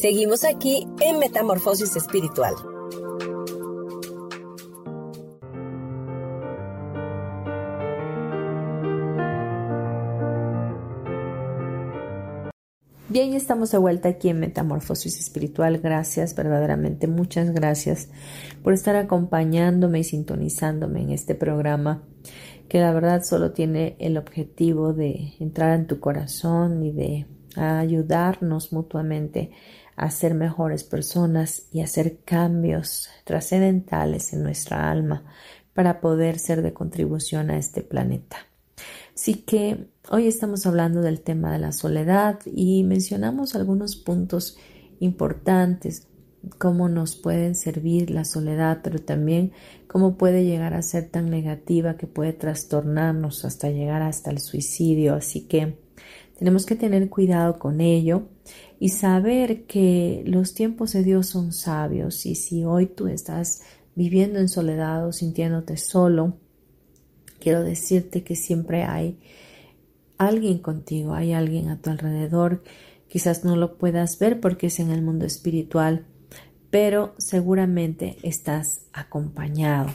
Seguimos 0.00 0.44
aquí 0.44 0.88
en 1.02 1.18
Metamorfosis 1.18 1.94
Espiritual. 1.94 2.54
Bien, 13.10 13.34
estamos 13.34 13.72
de 13.72 13.76
vuelta 13.76 14.08
aquí 14.08 14.30
en 14.30 14.40
Metamorfosis 14.40 15.20
Espiritual. 15.20 15.76
Gracias, 15.76 16.34
verdaderamente 16.34 17.06
muchas 17.06 17.50
gracias 17.50 18.08
por 18.62 18.72
estar 18.72 18.96
acompañándome 18.96 19.98
y 19.98 20.04
sintonizándome 20.04 21.02
en 21.02 21.10
este 21.10 21.34
programa 21.34 22.04
que 22.70 22.80
la 22.80 22.94
verdad 22.94 23.22
solo 23.22 23.52
tiene 23.52 23.96
el 23.98 24.16
objetivo 24.16 24.94
de 24.94 25.34
entrar 25.40 25.78
en 25.78 25.86
tu 25.86 26.00
corazón 26.00 26.82
y 26.86 26.90
de 26.90 27.26
ayudarnos 27.56 28.72
mutuamente 28.72 29.50
a 30.00 30.10
ser 30.10 30.32
mejores 30.32 30.82
personas 30.82 31.64
y 31.70 31.82
hacer 31.82 32.20
cambios 32.24 33.10
trascendentales 33.24 34.32
en 34.32 34.42
nuestra 34.42 34.90
alma 34.90 35.24
para 35.74 36.00
poder 36.00 36.38
ser 36.38 36.62
de 36.62 36.72
contribución 36.72 37.50
a 37.50 37.58
este 37.58 37.82
planeta. 37.82 38.38
Así 39.14 39.34
que 39.34 39.88
hoy 40.10 40.26
estamos 40.26 40.64
hablando 40.64 41.02
del 41.02 41.20
tema 41.20 41.52
de 41.52 41.58
la 41.58 41.72
soledad 41.72 42.38
y 42.46 42.82
mencionamos 42.82 43.54
algunos 43.54 43.96
puntos 43.96 44.56
importantes, 45.00 46.08
cómo 46.56 46.88
nos 46.88 47.14
pueden 47.16 47.54
servir 47.54 48.10
la 48.10 48.24
soledad, 48.24 48.80
pero 48.82 49.00
también 49.00 49.52
cómo 49.86 50.16
puede 50.16 50.46
llegar 50.46 50.72
a 50.72 50.80
ser 50.80 51.10
tan 51.10 51.28
negativa 51.28 51.98
que 51.98 52.06
puede 52.06 52.32
trastornarnos 52.32 53.44
hasta 53.44 53.68
llegar 53.68 54.00
hasta 54.00 54.30
el 54.30 54.40
suicidio. 54.40 55.14
Así 55.14 55.42
que 55.42 55.76
tenemos 56.38 56.64
que 56.64 56.74
tener 56.74 57.10
cuidado 57.10 57.58
con 57.58 57.82
ello 57.82 58.28
y 58.80 58.88
saber 58.88 59.66
que 59.66 60.24
los 60.26 60.54
tiempos 60.54 60.94
de 60.94 61.04
Dios 61.04 61.26
son 61.28 61.52
sabios 61.52 62.24
y 62.24 62.34
si 62.34 62.64
hoy 62.64 62.86
tú 62.86 63.08
estás 63.08 63.60
viviendo 63.94 64.38
en 64.38 64.48
soledad 64.48 65.06
o 65.06 65.12
sintiéndote 65.12 65.76
solo, 65.76 66.38
quiero 67.38 67.62
decirte 67.62 68.24
que 68.24 68.34
siempre 68.34 68.84
hay 68.84 69.20
alguien 70.16 70.58
contigo, 70.58 71.12
hay 71.12 71.34
alguien 71.34 71.68
a 71.68 71.80
tu 71.80 71.90
alrededor. 71.90 72.64
Quizás 73.06 73.44
no 73.44 73.54
lo 73.54 73.76
puedas 73.76 74.18
ver 74.18 74.40
porque 74.40 74.68
es 74.68 74.80
en 74.80 74.90
el 74.90 75.02
mundo 75.02 75.26
espiritual, 75.26 76.06
pero 76.70 77.14
seguramente 77.18 78.16
estás 78.22 78.86
acompañado. 78.94 79.90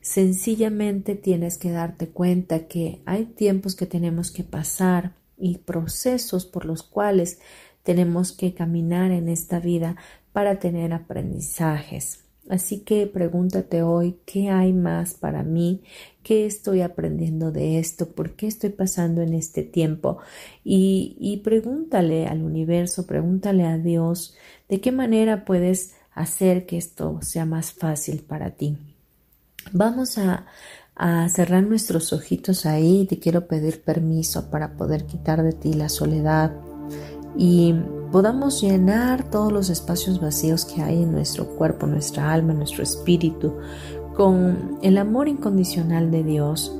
Sencillamente 0.00 1.16
tienes 1.16 1.58
que 1.58 1.70
darte 1.70 2.08
cuenta 2.08 2.66
que 2.66 3.02
hay 3.04 3.26
tiempos 3.26 3.76
que 3.76 3.84
tenemos 3.84 4.30
que 4.30 4.42
pasar 4.42 5.16
y 5.36 5.58
procesos 5.58 6.46
por 6.46 6.64
los 6.64 6.82
cuales 6.82 7.40
tenemos 7.82 8.32
que 8.32 8.54
caminar 8.54 9.10
en 9.10 9.28
esta 9.28 9.60
vida 9.60 9.96
para 10.32 10.58
tener 10.58 10.92
aprendizajes. 10.92 12.22
Así 12.48 12.80
que 12.80 13.06
pregúntate 13.06 13.82
hoy 13.82 14.16
qué 14.26 14.50
hay 14.50 14.72
más 14.72 15.14
para 15.14 15.44
mí, 15.44 15.82
qué 16.24 16.44
estoy 16.44 16.80
aprendiendo 16.80 17.52
de 17.52 17.78
esto, 17.78 18.08
por 18.08 18.32
qué 18.32 18.48
estoy 18.48 18.70
pasando 18.70 19.22
en 19.22 19.32
este 19.32 19.62
tiempo 19.62 20.18
y, 20.64 21.40
pregúntale 21.44 22.26
al 22.26 22.42
universo, 22.42 23.06
pregúntale 23.06 23.64
a 23.64 23.78
Dios 23.78 24.34
de 24.68 24.80
qué 24.80 24.90
manera 24.90 25.44
puedes 25.44 25.94
hacer 26.14 26.66
que 26.66 26.78
esto 26.78 27.20
sea 27.22 27.46
más 27.46 27.72
fácil 27.72 28.22
para 28.22 28.50
ti. 28.50 28.76
Vamos 29.72 30.18
a, 30.18 30.46
a 30.96 31.28
cerrar 31.28 31.62
nuestros 31.62 32.12
ojitos 32.12 32.66
ahí. 32.66 33.06
Te 33.08 33.20
quiero 33.20 33.46
pedir 33.46 33.82
permiso 33.82 34.50
para 34.50 34.76
poder 34.76 35.06
quitar 35.06 35.44
de 35.44 35.52
ti 35.52 35.74
la 35.74 35.88
soledad 35.88 36.52
y 37.36 37.74
podamos 38.10 38.60
llenar 38.60 39.24
todos 39.24 39.52
los 39.52 39.70
espacios 39.70 40.20
vacíos 40.20 40.64
que 40.64 40.82
hay 40.82 41.02
en 41.02 41.12
nuestro 41.12 41.46
cuerpo, 41.46 41.86
nuestra 41.86 42.32
alma, 42.32 42.52
nuestro 42.52 42.82
espíritu, 42.82 43.54
con 44.14 44.78
el 44.82 44.98
amor 44.98 45.28
incondicional 45.28 46.10
de 46.10 46.22
Dios, 46.22 46.76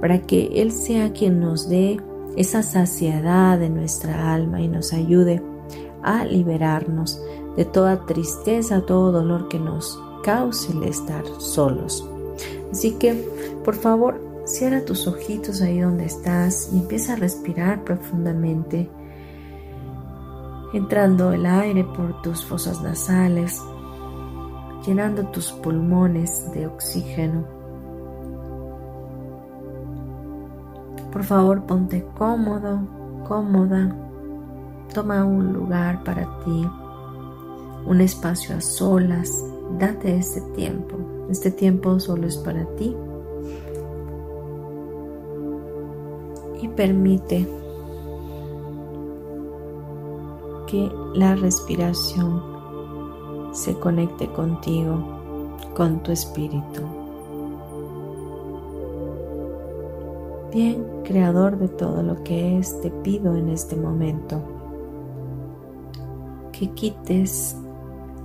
para 0.00 0.22
que 0.22 0.62
Él 0.62 0.72
sea 0.72 1.12
quien 1.12 1.40
nos 1.40 1.68
dé 1.68 2.00
esa 2.36 2.62
saciedad 2.62 3.58
de 3.58 3.68
nuestra 3.68 4.32
alma 4.32 4.60
y 4.60 4.68
nos 4.68 4.92
ayude 4.92 5.42
a 6.02 6.24
liberarnos 6.24 7.20
de 7.56 7.64
toda 7.64 8.06
tristeza, 8.06 8.86
todo 8.86 9.12
dolor 9.12 9.48
que 9.48 9.58
nos 9.58 10.00
cause 10.22 10.72
el 10.72 10.84
estar 10.84 11.24
solos. 11.38 12.08
Así 12.72 12.92
que, 12.92 13.14
por 13.64 13.74
favor, 13.74 14.20
cierra 14.44 14.84
tus 14.84 15.06
ojitos 15.06 15.60
ahí 15.60 15.80
donde 15.80 16.06
estás 16.06 16.70
y 16.72 16.78
empieza 16.78 17.12
a 17.12 17.16
respirar 17.16 17.84
profundamente 17.84 18.88
entrando 20.72 21.32
el 21.32 21.46
aire 21.46 21.84
por 21.84 22.22
tus 22.22 22.44
fosas 22.44 22.80
nasales, 22.82 23.60
llenando 24.86 25.26
tus 25.28 25.50
pulmones 25.52 26.50
de 26.52 26.66
oxígeno. 26.66 27.44
Por 31.12 31.24
favor, 31.24 31.64
ponte 31.64 32.06
cómodo, 32.16 32.80
cómoda. 33.26 33.96
Toma 34.94 35.24
un 35.24 35.52
lugar 35.52 36.04
para 36.04 36.24
ti, 36.44 36.68
un 37.86 38.00
espacio 38.00 38.56
a 38.56 38.60
solas. 38.60 39.44
Date 39.78 40.16
este 40.16 40.40
tiempo. 40.54 40.96
Este 41.30 41.50
tiempo 41.50 41.98
solo 42.00 42.26
es 42.26 42.36
para 42.36 42.64
ti. 42.76 42.94
Y 46.60 46.68
permite 46.68 47.59
que 50.70 50.90
la 51.14 51.34
respiración 51.34 52.42
se 53.52 53.74
conecte 53.74 54.28
contigo, 54.28 55.58
con 55.74 56.00
tu 56.02 56.12
espíritu. 56.12 56.82
Bien, 60.52 60.84
creador 61.04 61.58
de 61.58 61.68
todo 61.68 62.02
lo 62.02 62.22
que 62.22 62.58
es, 62.58 62.80
te 62.80 62.90
pido 62.90 63.34
en 63.34 63.48
este 63.48 63.74
momento 63.76 64.40
que 66.52 66.70
quites, 66.70 67.56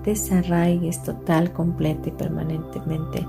desarraigues 0.04 1.02
total, 1.02 1.52
completa 1.52 2.10
y 2.10 2.12
permanentemente 2.12 3.26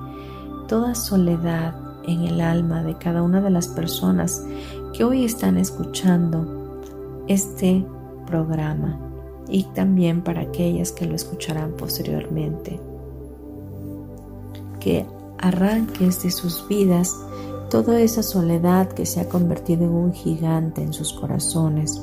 toda 0.68 0.94
soledad 0.94 1.74
en 2.06 2.22
el 2.22 2.40
alma 2.40 2.82
de 2.82 2.96
cada 2.98 3.22
una 3.22 3.40
de 3.40 3.50
las 3.50 3.68
personas 3.68 4.44
que 4.92 5.04
hoy 5.04 5.24
están 5.24 5.56
escuchando 5.56 6.80
este 7.28 7.86
programa 8.26 9.05
y 9.48 9.64
también 9.64 10.22
para 10.22 10.42
aquellas 10.42 10.92
que 10.92 11.06
lo 11.06 11.14
escucharán 11.14 11.72
posteriormente. 11.72 12.80
Que 14.80 15.06
arranques 15.38 16.22
de 16.22 16.30
sus 16.30 16.66
vidas 16.68 17.14
toda 17.70 18.00
esa 18.00 18.22
soledad 18.22 18.88
que 18.88 19.06
se 19.06 19.20
ha 19.20 19.28
convertido 19.28 19.84
en 19.84 19.90
un 19.90 20.12
gigante 20.12 20.82
en 20.82 20.92
sus 20.92 21.12
corazones, 21.12 22.00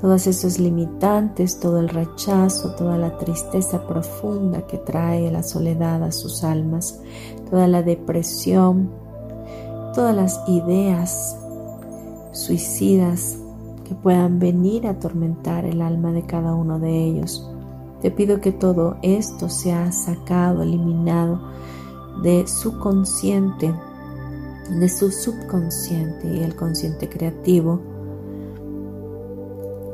todas 0.00 0.26
esas 0.26 0.58
limitantes, 0.58 1.60
todo 1.60 1.78
el 1.78 1.88
rechazo, 1.88 2.74
toda 2.74 2.98
la 2.98 3.16
tristeza 3.16 3.86
profunda 3.86 4.66
que 4.66 4.78
trae 4.78 5.30
la 5.30 5.42
soledad 5.42 6.02
a 6.02 6.12
sus 6.12 6.44
almas, 6.44 7.00
toda 7.48 7.68
la 7.68 7.82
depresión, 7.82 8.90
todas 9.94 10.14
las 10.14 10.40
ideas 10.48 11.38
suicidas 12.32 13.38
que 13.84 13.94
puedan 13.94 14.38
venir 14.38 14.86
a 14.86 14.90
atormentar 14.90 15.64
el 15.64 15.82
alma 15.82 16.12
de 16.12 16.22
cada 16.22 16.54
uno 16.54 16.78
de 16.78 17.04
ellos. 17.04 17.50
Te 18.00 18.10
pido 18.10 18.40
que 18.40 18.52
todo 18.52 18.96
esto 19.02 19.48
sea 19.48 19.92
sacado, 19.92 20.62
eliminado 20.62 21.40
de 22.22 22.46
su 22.46 22.78
consciente, 22.78 23.74
de 24.70 24.88
su 24.88 25.10
subconsciente 25.10 26.28
y 26.28 26.42
el 26.42 26.54
consciente 26.56 27.08
creativo 27.08 27.80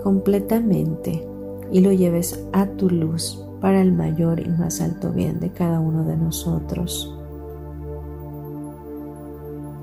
completamente 0.02 1.26
y 1.70 1.80
lo 1.80 1.92
lleves 1.92 2.44
a 2.52 2.66
tu 2.66 2.88
luz 2.90 3.44
para 3.60 3.82
el 3.82 3.92
mayor 3.92 4.40
y 4.40 4.48
más 4.48 4.80
alto 4.80 5.12
bien 5.12 5.38
de 5.40 5.50
cada 5.50 5.80
uno 5.80 6.04
de 6.04 6.16
nosotros. 6.16 7.14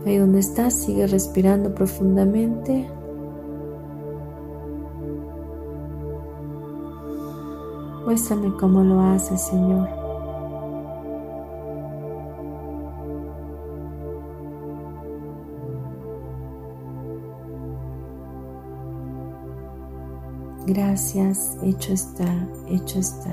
Ahí 0.06 0.18
donde 0.18 0.40
estás, 0.40 0.74
sigue 0.74 1.06
respirando 1.06 1.76
profundamente 1.76 2.90
Muéstrame 8.08 8.56
cómo 8.56 8.86
lo 8.86 9.02
haces, 9.02 9.42
Señor. 9.42 9.86
Gracias, 20.66 21.58
hecho 21.62 21.92
está, 21.92 22.48
hecho 22.70 23.00
está, 23.00 23.30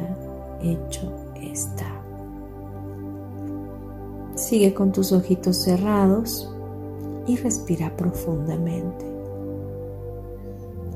hecho 0.61 1.13
está. 1.41 1.87
Sigue 4.35 4.75
con 4.75 4.91
tus 4.91 5.13
ojitos 5.13 5.57
cerrados 5.57 6.53
y 7.29 7.37
respira 7.37 7.97
profundamente. 7.97 9.07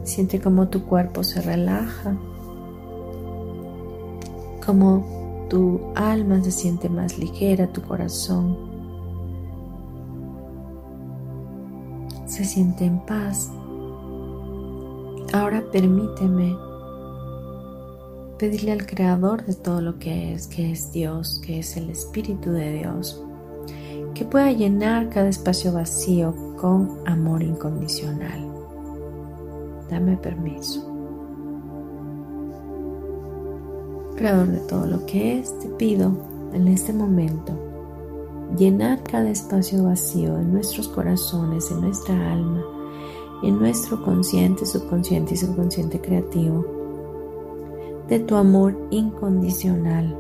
Siente 0.03 0.41
cómo 0.41 0.67
tu 0.67 0.85
cuerpo 0.85 1.23
se 1.23 1.41
relaja 1.41 2.17
como 4.69 5.47
tu 5.49 5.81
alma 5.95 6.45
se 6.45 6.51
siente 6.51 6.91
más 6.91 7.19
ligera, 7.19 7.69
tu 7.69 7.81
corazón 7.81 8.55
se 12.27 12.45
siente 12.45 12.85
en 12.85 13.01
paz. 13.07 13.51
Ahora 15.33 15.65
permíteme 15.73 16.55
pedirle 18.39 18.73
al 18.73 18.85
Creador 18.85 19.43
de 19.47 19.55
todo 19.55 19.81
lo 19.81 19.99
que 19.99 20.35
es, 20.35 20.47
que 20.49 20.71
es 20.71 20.93
Dios, 20.93 21.41
que 21.43 21.61
es 21.61 21.79
el 21.79 21.89
Espíritu 21.89 22.51
de 22.51 22.75
Dios, 22.75 23.25
que 24.13 24.27
pueda 24.27 24.53
llenar 24.53 25.09
cada 25.09 25.31
espacio 25.31 25.73
vacío 25.73 26.35
con 26.61 26.99
amor 27.07 27.43
incondicional. 27.43 28.47
Dame 29.89 30.19
permiso. 30.19 30.88
Creador 34.19 34.49
de 34.49 34.59
todo 34.59 34.85
lo 34.85 35.07
que 35.07 35.39
es, 35.39 35.57
te 35.61 35.69
pido 35.69 36.11
en 36.53 36.67
este 36.67 36.93
momento 36.93 37.53
llenar 38.59 39.01
cada 39.05 39.31
espacio 39.31 39.85
vacío 39.85 40.37
en 40.39 40.53
nuestros 40.53 40.89
corazones, 40.89 41.71
en 41.71 41.83
nuestra 41.83 42.33
alma, 42.33 42.65
en 43.45 43.61
nuestro 43.61 44.03
consciente, 44.03 44.67
subconsciente 44.67 45.35
y 45.35 45.37
subconsciente 45.37 46.01
creativo, 46.01 46.67
de 48.09 48.19
tu 48.19 48.35
amor 48.35 48.77
incondicional. 48.91 50.19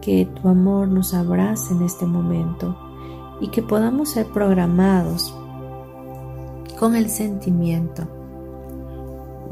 Que 0.00 0.24
tu 0.24 0.48
amor 0.48 0.88
nos 0.88 1.12
abrace 1.12 1.74
en 1.74 1.82
este 1.82 2.06
momento 2.06 2.74
y 3.42 3.48
que 3.48 3.60
podamos 3.60 4.12
ser 4.12 4.24
programados 4.28 5.36
con 6.78 6.96
el 6.96 7.10
sentimiento 7.10 8.17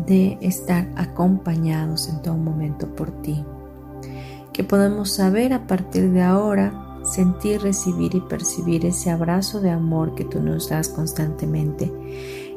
de 0.06 0.38
estar 0.40 0.88
acompañados 0.96 2.08
en 2.08 2.22
todo 2.22 2.36
momento 2.36 2.88
por 2.94 3.10
ti. 3.22 3.44
Que 4.52 4.64
podemos 4.64 5.10
saber 5.10 5.52
a 5.52 5.66
partir 5.66 6.10
de 6.12 6.22
ahora 6.22 7.00
sentir, 7.04 7.62
recibir 7.62 8.14
y 8.14 8.20
percibir 8.20 8.84
ese 8.84 9.10
abrazo 9.10 9.60
de 9.60 9.70
amor 9.70 10.14
que 10.14 10.24
tú 10.24 10.40
nos 10.40 10.68
das 10.68 10.88
constantemente. 10.88 11.92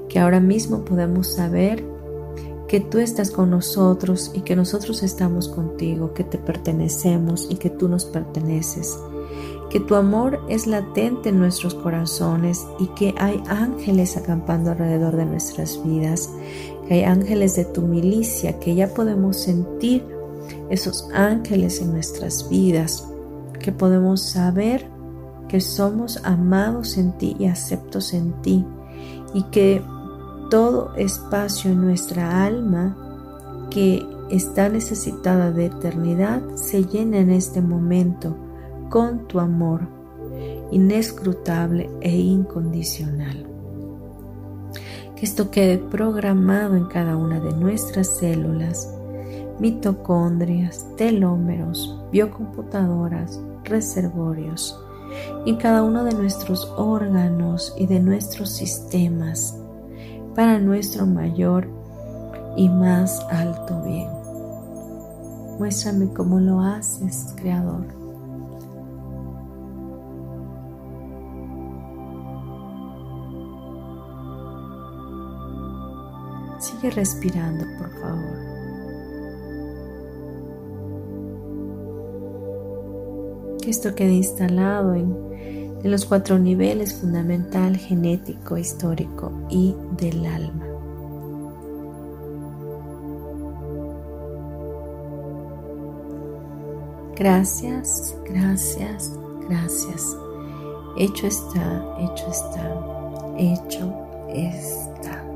Que 0.10 0.20
ahora 0.20 0.40
mismo 0.40 0.84
podemos 0.86 1.34
saber 1.34 1.86
que 2.68 2.80
tú 2.80 3.00
estás 3.00 3.32
con 3.32 3.50
nosotros 3.50 4.32
y 4.34 4.42
que 4.42 4.56
nosotros 4.56 5.02
estamos 5.02 5.50
contigo, 5.50 6.14
que 6.14 6.24
te 6.24 6.38
pertenecemos 6.38 7.48
y 7.50 7.56
que 7.56 7.72
tú 7.72 7.90
nos 7.90 8.06
perteneces. 8.06 8.98
Que 9.72 9.80
tu 9.80 9.96
amor 9.96 10.40
es 10.50 10.68
latente 10.68 11.30
en 11.30 11.40
nuestros 11.40 11.76
corazones 11.76 12.66
y 12.80 12.88
que 12.90 13.14
hay 13.18 13.42
ángeles 13.48 14.18
acampando 14.18 14.72
alrededor 14.72 15.16
de 15.16 15.26
nuestras 15.26 15.84
vidas 15.84 16.30
hay 16.90 17.04
ángeles 17.04 17.56
de 17.56 17.66
tu 17.66 17.82
milicia, 17.82 18.60
que 18.60 18.76
ya 18.76 18.88
podemos 18.94 19.38
sentir 19.38 20.04
esos 20.70 21.08
ángeles 21.14 21.82
en 21.82 21.92
nuestras 21.92 22.50
vidas, 22.50 23.08
que 23.60 23.72
podemos 23.72 24.22
saber 24.22 24.86
que 25.48 25.62
somos 25.62 26.20
amados 26.24 26.98
en 26.98 27.12
ti 27.18 27.36
y 27.40 27.46
aceptos 27.46 28.14
en 28.14 28.34
ti 28.42 28.66
y 29.34 29.44
que 29.44 29.82
todo 30.50 30.96
espacio 30.96 31.72
en 31.72 31.82
nuestra 31.82 32.46
alma 32.46 33.68
que 33.70 34.06
está 34.30 34.70
necesitada 34.70 35.52
de 35.52 35.66
eternidad 35.66 36.42
se 36.56 36.86
llena 36.86 37.18
en 37.18 37.32
este 37.32 37.62
momento 37.62 38.36
con 38.90 39.28
tu 39.28 39.40
amor, 39.40 39.82
inescrutable 40.72 41.90
e 42.02 42.16
incondicional. 42.16 43.49
Que 45.20 45.26
esto 45.26 45.52
quede 45.52 45.78
programado 45.78 46.78
en 46.78 46.86
cada 46.86 47.18
una 47.18 47.42
de 47.42 47.52
nuestras 47.52 48.08
células, 48.20 48.90
mitocondrias, 49.60 50.88
telómeros, 50.96 52.02
biocomputadoras, 52.10 53.38
reservorios, 53.66 54.80
en 55.46 55.58
cada 55.58 55.84
uno 55.84 56.06
de 56.06 56.14
nuestros 56.14 56.72
órganos 56.78 57.76
y 57.78 57.88
de 57.88 58.00
nuestros 58.00 58.50
sistemas 58.50 59.60
para 60.36 60.58
nuestro 60.58 61.06
mayor 61.06 61.68
y 62.56 62.70
más 62.70 63.20
alto 63.30 63.82
bien. 63.84 64.08
Muéstrame 65.60 66.14
cómo 66.14 66.40
lo 66.40 66.62
haces, 66.62 67.34
Creador. 67.36 67.99
Sigue 76.80 76.92
respirando, 76.92 77.66
por 77.78 77.90
favor. 78.00 78.38
Que 83.62 83.70
esto 83.70 83.94
quede 83.96 84.14
instalado 84.14 84.94
en, 84.94 85.14
en 85.84 85.92
los 85.92 86.06
cuatro 86.06 86.40
niveles 86.40 86.94
fundamental, 86.94 87.76
genético, 87.76 88.58
histórico 88.58 89.34
y 89.50 89.76
del 89.98 90.26
alma. 90.26 90.68
Gracias, 97.18 98.16
gracias, 98.24 99.12
gracias. 99.50 100.16
Hecho 100.98 101.28
está, 101.28 101.98
hecho 102.00 102.28
está, 102.30 103.36
hecho 103.38 103.94
está. 104.30 105.29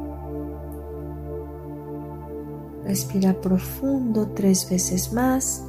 Respira 2.85 3.33
profundo 3.33 4.27
tres 4.35 4.69
veces 4.69 5.13
más. 5.13 5.63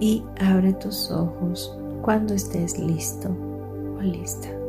Y 0.00 0.24
abre 0.40 0.72
tus 0.74 1.10
ojos 1.10 1.76
cuando 2.02 2.34
estés 2.34 2.78
listo 2.78 3.28
o 3.98 4.00
lista. 4.02 4.61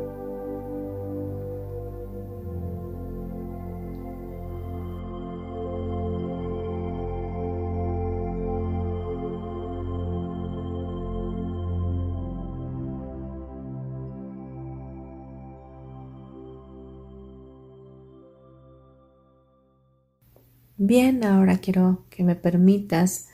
Bien, 20.86 21.24
ahora 21.24 21.56
quiero 21.56 22.04
que 22.10 22.22
me 22.24 22.36
permitas 22.36 23.28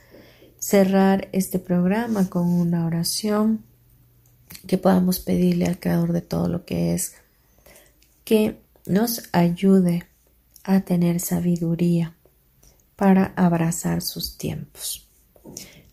cerrar 0.61 1.29
este 1.33 1.59
programa 1.59 2.31
con 2.31 2.47
una 2.47 2.87
oración 2.87 3.65
que 4.69 4.79
podamos 4.79 5.19
pedirle 5.19 5.67
al 5.67 5.81
Creador 5.81 6.13
de 6.13 6.21
todo 6.21 6.47
lo 6.47 6.65
que 6.65 6.95
es 6.95 7.15
que 8.23 8.61
nos 8.87 9.25
ayude 9.33 10.07
a 10.63 10.83
tener 10.83 11.19
sabiduría 11.19 12.15
para 12.95 13.33
abrazar 13.35 14.01
sus 14.01 14.39
tiempos. 14.39 15.09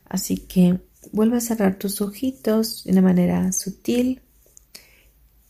Así 0.06 0.38
que 0.38 0.80
vuelve 1.12 1.38
a 1.38 1.42
cerrar 1.42 1.80
tus 1.80 2.02
ojitos 2.02 2.84
de 2.84 2.92
una 2.92 3.02
manera 3.02 3.52
sutil 3.52 4.22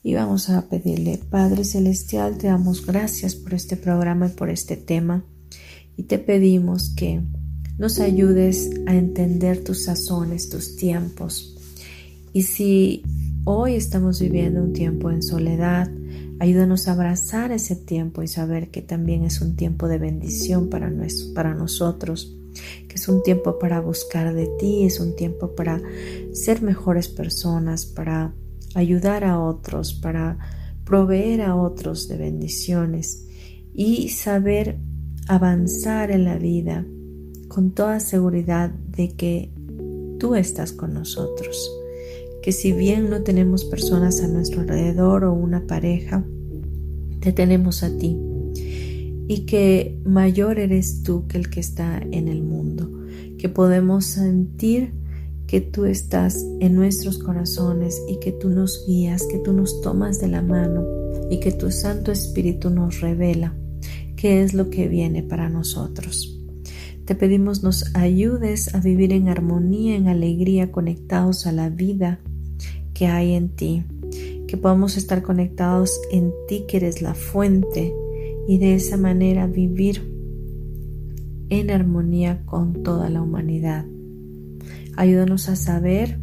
y 0.04 0.14
vamos 0.14 0.50
a 0.50 0.70
pedirle, 0.70 1.18
Padre 1.18 1.66
Celestial, 1.66 2.38
te 2.38 2.48
damos 2.48 2.86
gracias 2.86 3.36
por 3.36 3.54
este 3.54 3.76
programa 3.76 4.28
y 4.28 4.30
por 4.30 4.50
este 4.50 4.78
tema 4.78 5.26
y 5.98 6.04
te 6.04 6.20
pedimos 6.20 6.94
que 6.96 7.22
nos 7.78 8.00
ayudes 8.00 8.70
a 8.86 8.96
entender 8.96 9.64
tus 9.64 9.86
sazones, 9.86 10.50
tus 10.50 10.76
tiempos. 10.76 11.56
Y 12.34 12.44
si 12.44 13.04
hoy 13.44 13.74
estamos 13.74 14.20
viviendo 14.22 14.62
un 14.62 14.74
tiempo 14.74 15.12
en 15.12 15.24
soledad, 15.24 15.90
ayúdanos 16.40 16.88
a 16.88 16.94
abrazar 16.94 17.52
ese 17.52 17.76
tiempo 17.76 18.22
y 18.22 18.28
saber 18.28 18.70
que 18.70 18.82
también 18.82 19.24
es 19.24 19.42
un 19.42 19.56
tiempo 19.56 19.88
de 19.88 19.98
bendición 19.98 20.70
para, 20.70 20.92
para 21.34 21.56
nosotros, 21.56 22.38
que 22.88 22.96
es 22.96 23.08
un 23.08 23.24
tiempo 23.24 23.60
para 23.60 23.80
buscar 23.80 24.34
de 24.34 24.48
ti, 24.60 24.86
es 24.86 25.00
un 25.00 25.16
tiempo 25.16 25.56
para 25.56 25.82
ser 26.32 26.62
mejores 26.62 27.08
personas, 27.08 27.86
para 27.86 28.34
ayudar 28.76 29.24
a 29.24 29.40
otros, 29.40 29.94
para 29.94 30.38
proveer 30.84 31.42
a 31.42 31.56
otros 31.56 32.08
de 32.08 32.18
bendiciones 32.18 33.26
y 33.74 34.10
saber 34.10 34.80
avanzar 35.28 36.12
en 36.12 36.24
la 36.24 36.38
vida 36.38 36.86
con 37.48 37.72
toda 37.72 38.00
seguridad 38.00 38.70
de 38.70 39.12
que 39.12 39.50
tú 40.20 40.36
estás 40.36 40.74
con 40.74 40.94
nosotros, 40.94 41.72
que 42.42 42.52
si 42.52 42.72
bien 42.72 43.10
no 43.10 43.24
tenemos 43.24 43.66
personas 43.66 44.22
a 44.22 44.28
nuestro 44.28 44.62
alrededor 44.62 45.24
o 45.24 45.34
una 45.34 45.66
pareja, 45.68 46.24
te 47.20 47.32
tenemos 47.32 47.84
a 47.84 47.96
ti. 47.98 48.18
Y 49.30 49.46
que 49.46 50.00
mayor 50.06 50.58
eres 50.58 51.04
tú 51.04 51.28
que 51.28 51.38
el 51.38 51.50
que 51.50 51.60
está 51.60 52.02
en 52.12 52.30
el 52.30 52.44
mundo, 52.44 52.90
que 53.38 53.50
podemos 53.50 54.06
sentir 54.06 54.94
que 55.48 55.62
tú 55.62 55.86
estás 55.86 56.46
en 56.60 56.76
nuestros 56.76 57.18
corazones 57.18 58.02
y 58.08 58.20
que 58.20 58.32
tú 58.32 58.50
nos 58.50 58.86
guías, 58.88 59.24
que 59.30 59.40
tú 59.40 59.54
nos 59.54 59.82
tomas 59.82 60.20
de 60.20 60.28
la 60.28 60.42
mano 60.42 60.86
y 61.30 61.40
que 61.40 61.52
tu 61.52 61.72
Santo 61.72 62.12
Espíritu 62.12 62.70
nos 62.70 63.02
revela 63.02 63.54
qué 64.18 64.44
es 64.44 64.54
lo 64.54 64.70
que 64.70 64.90
viene 64.90 65.24
para 65.24 65.48
nosotros. 65.48 66.38
Te 67.06 67.16
pedimos 67.16 67.64
nos 67.64 67.96
ayudes 67.96 68.76
a 68.76 68.82
vivir 68.82 69.14
en 69.14 69.30
armonía, 69.30 69.96
en 69.96 70.10
alegría, 70.10 70.74
conectados 70.74 71.48
a 71.48 71.54
la 71.54 71.70
vida 71.70 72.20
que 72.94 73.08
hay 73.08 73.34
en 73.34 73.48
ti, 73.48 73.86
que 74.46 74.58
podamos 74.58 74.98
estar 74.98 75.24
conectados 75.24 76.02
en 76.12 76.34
ti 76.50 76.66
que 76.68 76.78
eres 76.78 77.02
la 77.02 77.14
fuente 77.14 77.94
y 78.46 78.58
de 78.58 78.76
esa 78.76 78.98
manera 78.98 79.48
vivir 79.48 80.14
en 81.50 81.72
armonía 81.72 82.44
con 82.46 82.84
toda 82.84 83.10
la 83.10 83.22
humanidad. 83.22 83.86
Ayúdanos 84.98 85.48
a 85.48 85.56
saber 85.56 86.20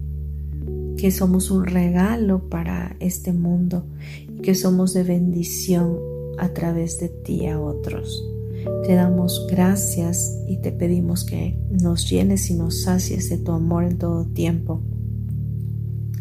que 0.98 1.10
somos 1.10 1.50
un 1.50 1.64
regalo 1.64 2.48
para 2.50 2.96
este 3.00 3.32
mundo 3.32 3.86
y 4.36 4.42
que 4.42 4.54
somos 4.54 4.92
de 4.92 5.04
bendición 5.04 6.13
a 6.38 6.52
través 6.52 6.98
de 6.98 7.08
ti 7.08 7.46
a 7.46 7.60
otros. 7.60 8.24
Te 8.86 8.94
damos 8.94 9.46
gracias 9.50 10.38
y 10.48 10.58
te 10.58 10.72
pedimos 10.72 11.24
que 11.24 11.58
nos 11.70 12.08
llenes 12.08 12.50
y 12.50 12.54
nos 12.54 12.82
sacies 12.82 13.28
de 13.28 13.38
tu 13.38 13.52
amor 13.52 13.84
en 13.84 13.98
todo 13.98 14.24
tiempo. 14.24 14.82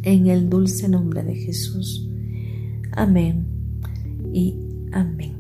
En 0.02 0.28
el 0.28 0.50
dulce 0.50 0.90
nombre 0.90 1.24
de 1.24 1.36
Jesús. 1.36 2.10
Amén 2.92 3.46
y 4.34 4.58
amén. 4.92 5.38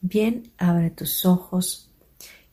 Bien, 0.00 0.42
abre 0.58 0.90
tus 0.90 1.24
ojos. 1.24 1.90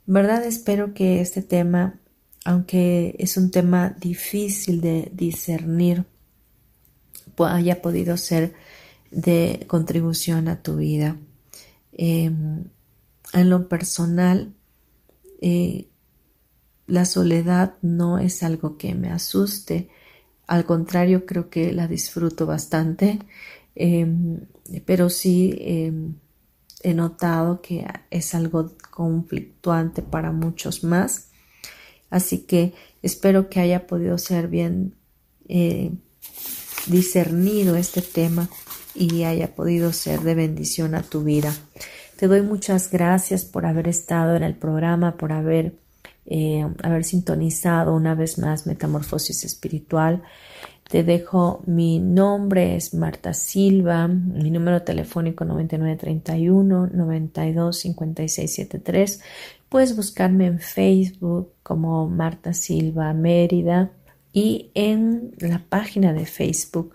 En 0.08 0.14
verdad 0.14 0.44
espero 0.46 0.94
que 0.94 1.22
este 1.22 1.42
tema, 1.42 2.00
aunque 2.46 3.16
es 3.18 3.38
un 3.38 3.50
tema 3.50 3.96
difícil 4.00 4.82
de 4.82 5.12
discernir, 5.14 6.06
haya 7.48 7.82
podido 7.82 8.18
ser 8.18 8.54
de 9.12 9.66
contribución 9.68 10.48
a 10.48 10.62
tu 10.62 10.78
vida. 10.78 11.18
Em, 11.92 12.66
en 13.34 13.50
lo 13.50 13.68
personal, 13.68 14.54
eh, 15.42 15.88
la 16.88 17.06
soledad 17.06 17.76
no 17.82 18.18
es 18.18 18.44
algo 18.44 18.78
que 18.78 18.96
me 18.96 19.10
asuste, 19.12 19.90
al 20.50 20.66
contrario, 20.66 21.28
creo 21.28 21.52
que 21.52 21.72
la 21.74 21.88
disfruto 21.88 22.48
bastante, 22.48 23.20
em, 23.76 24.48
pero 24.84 25.12
sí 25.12 25.56
em, 25.60 26.16
he 26.82 26.96
notado 26.96 27.62
que 27.62 27.86
es 28.10 28.34
algo 28.34 28.72
conflictuante 28.90 30.02
para 30.02 30.32
muchos 30.32 30.84
más. 30.84 31.30
Así 32.10 32.40
que 32.40 32.74
espero 33.04 33.48
que 33.48 33.60
haya 33.60 33.86
podido 33.86 34.18
ser 34.18 34.48
bien 34.48 34.96
eh, 35.48 35.92
discernido 36.88 37.76
este 37.76 38.02
tema 38.02 38.50
y 39.00 39.24
haya 39.24 39.56
podido 39.56 39.94
ser 39.94 40.20
de 40.20 40.36
bendición 40.36 40.94
a 40.94 41.02
tu 41.02 41.24
vida. 41.24 41.54
Te 42.18 42.28
doy 42.28 42.42
muchas 42.42 42.92
gracias 42.92 43.46
por 43.46 43.66
haber 43.66 43.88
estado 43.88 44.36
en 44.36 44.44
el 44.44 44.54
programa, 44.56 45.16
por 45.16 45.32
haber, 45.32 45.74
eh, 46.26 46.68
haber 46.84 47.06
sintonizado 47.06 47.96
una 47.96 48.14
vez 48.14 48.38
más 48.38 48.68
Metamorfosis 48.68 49.46
Espiritual. 49.46 50.22
te 50.90 51.04
dejo 51.04 51.62
mi 51.68 52.00
nombre, 52.00 52.76
es 52.76 52.96
Marta 52.96 53.34
Silva, 53.34 54.08
mi 54.08 54.50
número 54.50 54.82
telefónico 54.82 55.46
9931 55.46 56.90
92 56.92 57.86
Puedes 59.70 59.96
buscarme 59.96 60.48
en 60.48 60.60
Facebook 60.60 61.54
como 61.62 62.10
Marta 62.10 62.54
Silva 62.54 63.14
Mérida 63.14 63.92
y 64.34 64.72
en 64.74 65.32
la 65.40 65.60
página 65.70 66.12
de 66.12 66.26
Facebook 66.26 66.94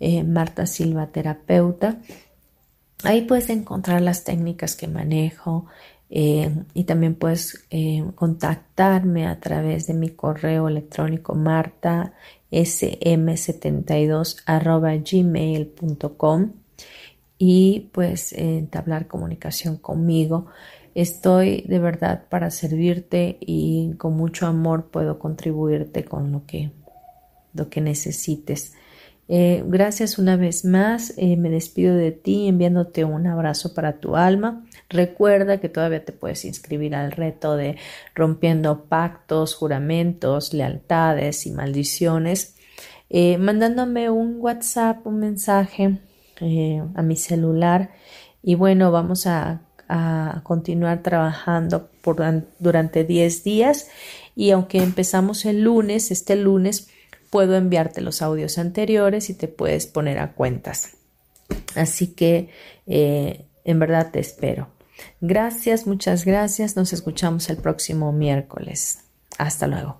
eh, 0.00 0.24
Marta 0.24 0.66
Silva 0.66 1.06
Terapeuta. 1.08 1.98
Ahí 3.04 3.22
puedes 3.22 3.48
encontrar 3.50 4.02
las 4.02 4.24
técnicas 4.24 4.74
que 4.74 4.88
manejo 4.88 5.66
eh, 6.10 6.50
y 6.74 6.84
también 6.84 7.14
puedes 7.14 7.64
eh, 7.70 8.04
contactarme 8.14 9.26
a 9.26 9.38
través 9.38 9.86
de 9.86 9.94
mi 9.94 10.08
correo 10.10 10.68
electrónico 10.68 11.34
marta 11.34 12.14
sm72 12.50 14.42
gmail.com 15.08 16.52
y 17.38 17.88
pues 17.92 18.32
entablar 18.32 19.06
comunicación 19.06 19.76
conmigo. 19.76 20.46
Estoy 20.94 21.62
de 21.62 21.78
verdad 21.78 22.24
para 22.28 22.50
servirte 22.50 23.38
y 23.40 23.94
con 23.96 24.16
mucho 24.16 24.46
amor 24.46 24.90
puedo 24.90 25.18
contribuirte 25.18 26.04
con 26.04 26.32
lo 26.32 26.44
que, 26.44 26.72
lo 27.54 27.70
que 27.70 27.80
necesites. 27.80 28.74
Eh, 29.32 29.62
gracias 29.64 30.18
una 30.18 30.34
vez 30.34 30.64
más. 30.64 31.14
Eh, 31.16 31.36
me 31.36 31.50
despido 31.50 31.94
de 31.94 32.10
ti 32.10 32.48
enviándote 32.48 33.04
un 33.04 33.28
abrazo 33.28 33.74
para 33.74 34.00
tu 34.00 34.16
alma. 34.16 34.66
Recuerda 34.88 35.60
que 35.60 35.68
todavía 35.68 36.04
te 36.04 36.10
puedes 36.10 36.44
inscribir 36.44 36.96
al 36.96 37.12
reto 37.12 37.54
de 37.54 37.76
rompiendo 38.12 38.86
pactos, 38.86 39.54
juramentos, 39.54 40.52
lealtades 40.52 41.46
y 41.46 41.52
maldiciones, 41.52 42.56
eh, 43.08 43.38
mandándome 43.38 44.10
un 44.10 44.38
WhatsApp, 44.40 45.06
un 45.06 45.20
mensaje 45.20 46.00
a 46.94 47.02
mi 47.02 47.14
celular. 47.14 47.90
Y 48.42 48.56
bueno, 48.56 48.90
vamos 48.90 49.28
a, 49.28 49.62
continuar 50.44 51.02
trabajando 51.02 51.88
por, 52.02 52.16
durante 52.58 53.04
10 53.04 53.44
días. 53.44 53.88
Y 54.34 54.50
aunque 54.50 54.78
empezamos 54.78 55.44
el 55.44 55.62
lunes, 55.62 56.10
este 56.10 56.34
lunes, 56.34 56.88
puedo 57.30 57.54
enviarte 57.56 58.00
los 58.00 58.22
audios 58.22 58.58
anteriores 58.58 59.30
y 59.30 59.34
te 59.34 59.48
puedes 59.48 59.86
poner 59.86 60.18
a 60.18 60.32
cuentas. 60.32 60.96
Así 61.76 62.08
que 62.08 62.50
eh, 62.86 63.46
en 63.64 63.78
verdad 63.78 64.10
te 64.12 64.20
espero. 64.20 64.68
Gracias, 65.20 65.86
muchas 65.86 66.24
gracias. 66.24 66.76
Nos 66.76 66.92
escuchamos 66.92 67.48
el 67.48 67.56
próximo 67.56 68.12
miércoles. 68.12 69.04
Hasta 69.38 69.66
luego. 69.66 69.99